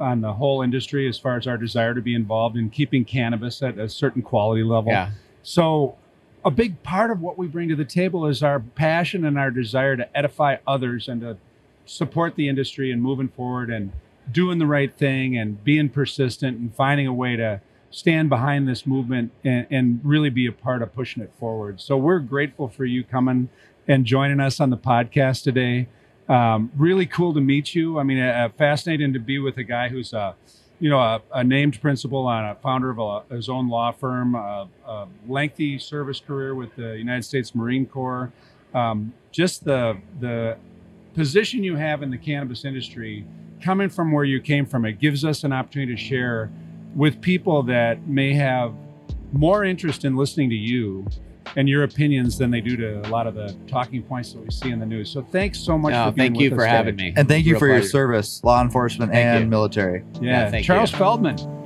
on 0.00 0.20
the 0.20 0.32
whole 0.32 0.62
industry 0.62 1.08
as 1.08 1.18
far 1.18 1.36
as 1.36 1.46
our 1.46 1.56
desire 1.56 1.94
to 1.94 2.00
be 2.00 2.14
involved 2.14 2.56
in 2.56 2.70
keeping 2.70 3.04
cannabis 3.04 3.62
at 3.62 3.78
a 3.78 3.88
certain 3.88 4.22
quality 4.22 4.62
level. 4.62 4.92
Yeah. 4.92 5.10
So, 5.42 5.96
a 6.44 6.50
big 6.50 6.82
part 6.82 7.10
of 7.10 7.20
what 7.20 7.36
we 7.36 7.46
bring 7.46 7.68
to 7.68 7.76
the 7.76 7.84
table 7.84 8.26
is 8.26 8.42
our 8.42 8.60
passion 8.60 9.24
and 9.24 9.38
our 9.38 9.50
desire 9.50 9.96
to 9.96 10.16
edify 10.16 10.56
others 10.66 11.08
and 11.08 11.20
to 11.20 11.36
support 11.84 12.36
the 12.36 12.48
industry 12.48 12.92
and 12.92 13.02
moving 13.02 13.28
forward 13.28 13.70
and 13.70 13.92
doing 14.30 14.58
the 14.58 14.66
right 14.66 14.94
thing 14.96 15.36
and 15.36 15.62
being 15.64 15.88
persistent 15.88 16.58
and 16.58 16.74
finding 16.74 17.06
a 17.06 17.12
way 17.12 17.36
to 17.36 17.60
stand 17.90 18.28
behind 18.28 18.68
this 18.68 18.86
movement 18.86 19.32
and, 19.42 19.66
and 19.70 20.00
really 20.04 20.30
be 20.30 20.46
a 20.46 20.52
part 20.52 20.82
of 20.82 20.94
pushing 20.94 21.22
it 21.22 21.32
forward. 21.40 21.80
So 21.80 21.96
we're 21.96 22.18
grateful 22.18 22.68
for 22.68 22.84
you 22.84 23.02
coming 23.02 23.48
and 23.86 24.04
joining 24.04 24.40
us 24.40 24.60
on 24.60 24.70
the 24.70 24.76
podcast 24.76 25.42
today. 25.42 25.88
Um, 26.28 26.70
really 26.76 27.06
cool 27.06 27.32
to 27.34 27.40
meet 27.40 27.74
you. 27.74 27.98
I 27.98 28.02
mean, 28.02 28.18
uh, 28.18 28.50
fascinating 28.56 29.12
to 29.14 29.18
be 29.18 29.38
with 29.38 29.56
a 29.56 29.64
guy 29.64 29.88
who's 29.88 30.12
a, 30.12 30.34
you 30.78 30.90
know, 30.90 30.98
a, 30.98 31.22
a 31.32 31.42
named 31.42 31.80
principal 31.80 32.28
and 32.30 32.46
a 32.46 32.54
founder 32.56 32.90
of 32.90 32.98
a, 32.98 33.34
his 33.34 33.48
own 33.48 33.68
law 33.68 33.92
firm, 33.92 34.34
a, 34.34 34.68
a, 34.86 35.08
lengthy 35.26 35.78
service 35.78 36.20
career 36.20 36.54
with 36.54 36.74
the 36.76 36.98
United 36.98 37.24
States 37.24 37.54
Marine 37.54 37.86
Corps. 37.86 38.30
Um, 38.74 39.14
just 39.32 39.64
the 39.64 39.96
the 40.20 40.58
position 41.14 41.64
you 41.64 41.76
have 41.76 42.02
in 42.02 42.10
the 42.10 42.18
cannabis 42.18 42.66
industry, 42.66 43.24
coming 43.62 43.88
from 43.88 44.12
where 44.12 44.24
you 44.24 44.40
came 44.40 44.66
from, 44.66 44.84
it 44.84 45.00
gives 45.00 45.24
us 45.24 45.44
an 45.44 45.52
opportunity 45.52 45.96
to 45.96 46.00
share 46.00 46.50
with 46.94 47.20
people 47.22 47.62
that 47.64 48.06
may 48.06 48.34
have 48.34 48.74
more 49.32 49.64
interest 49.64 50.04
in 50.04 50.16
listening 50.16 50.50
to 50.50 50.56
you 50.56 51.06
and 51.56 51.68
your 51.68 51.84
opinions 51.84 52.38
than 52.38 52.50
they 52.50 52.60
do 52.60 52.76
to 52.76 53.00
a 53.00 53.10
lot 53.10 53.26
of 53.26 53.34
the 53.34 53.56
talking 53.66 54.02
points 54.02 54.32
that 54.32 54.40
we 54.40 54.50
see 54.50 54.70
in 54.70 54.78
the 54.78 54.86
news. 54.86 55.10
So 55.10 55.22
thanks 55.22 55.58
so 55.58 55.76
much. 55.78 55.92
No, 55.92 56.06
for 56.06 56.12
being 56.12 56.32
thank 56.32 56.40
you 56.42 56.50
with 56.50 56.58
for 56.58 56.64
us 56.66 56.70
having 56.70 56.96
today. 56.96 57.10
me. 57.10 57.14
And 57.16 57.28
thank 57.28 57.46
you 57.46 57.54
Real 57.54 57.60
for 57.60 57.66
your 57.68 57.82
service, 57.82 58.42
law 58.44 58.62
enforcement 58.62 59.12
Thank 59.12 59.24
and 59.24 59.44
you. 59.44 59.50
military. 59.50 60.04
Yeah, 60.20 60.44
Yeah, 60.44 60.50
thank 60.50 60.66
Charles 60.66 60.92
you. 60.92 60.98
Feldman. 60.98 61.57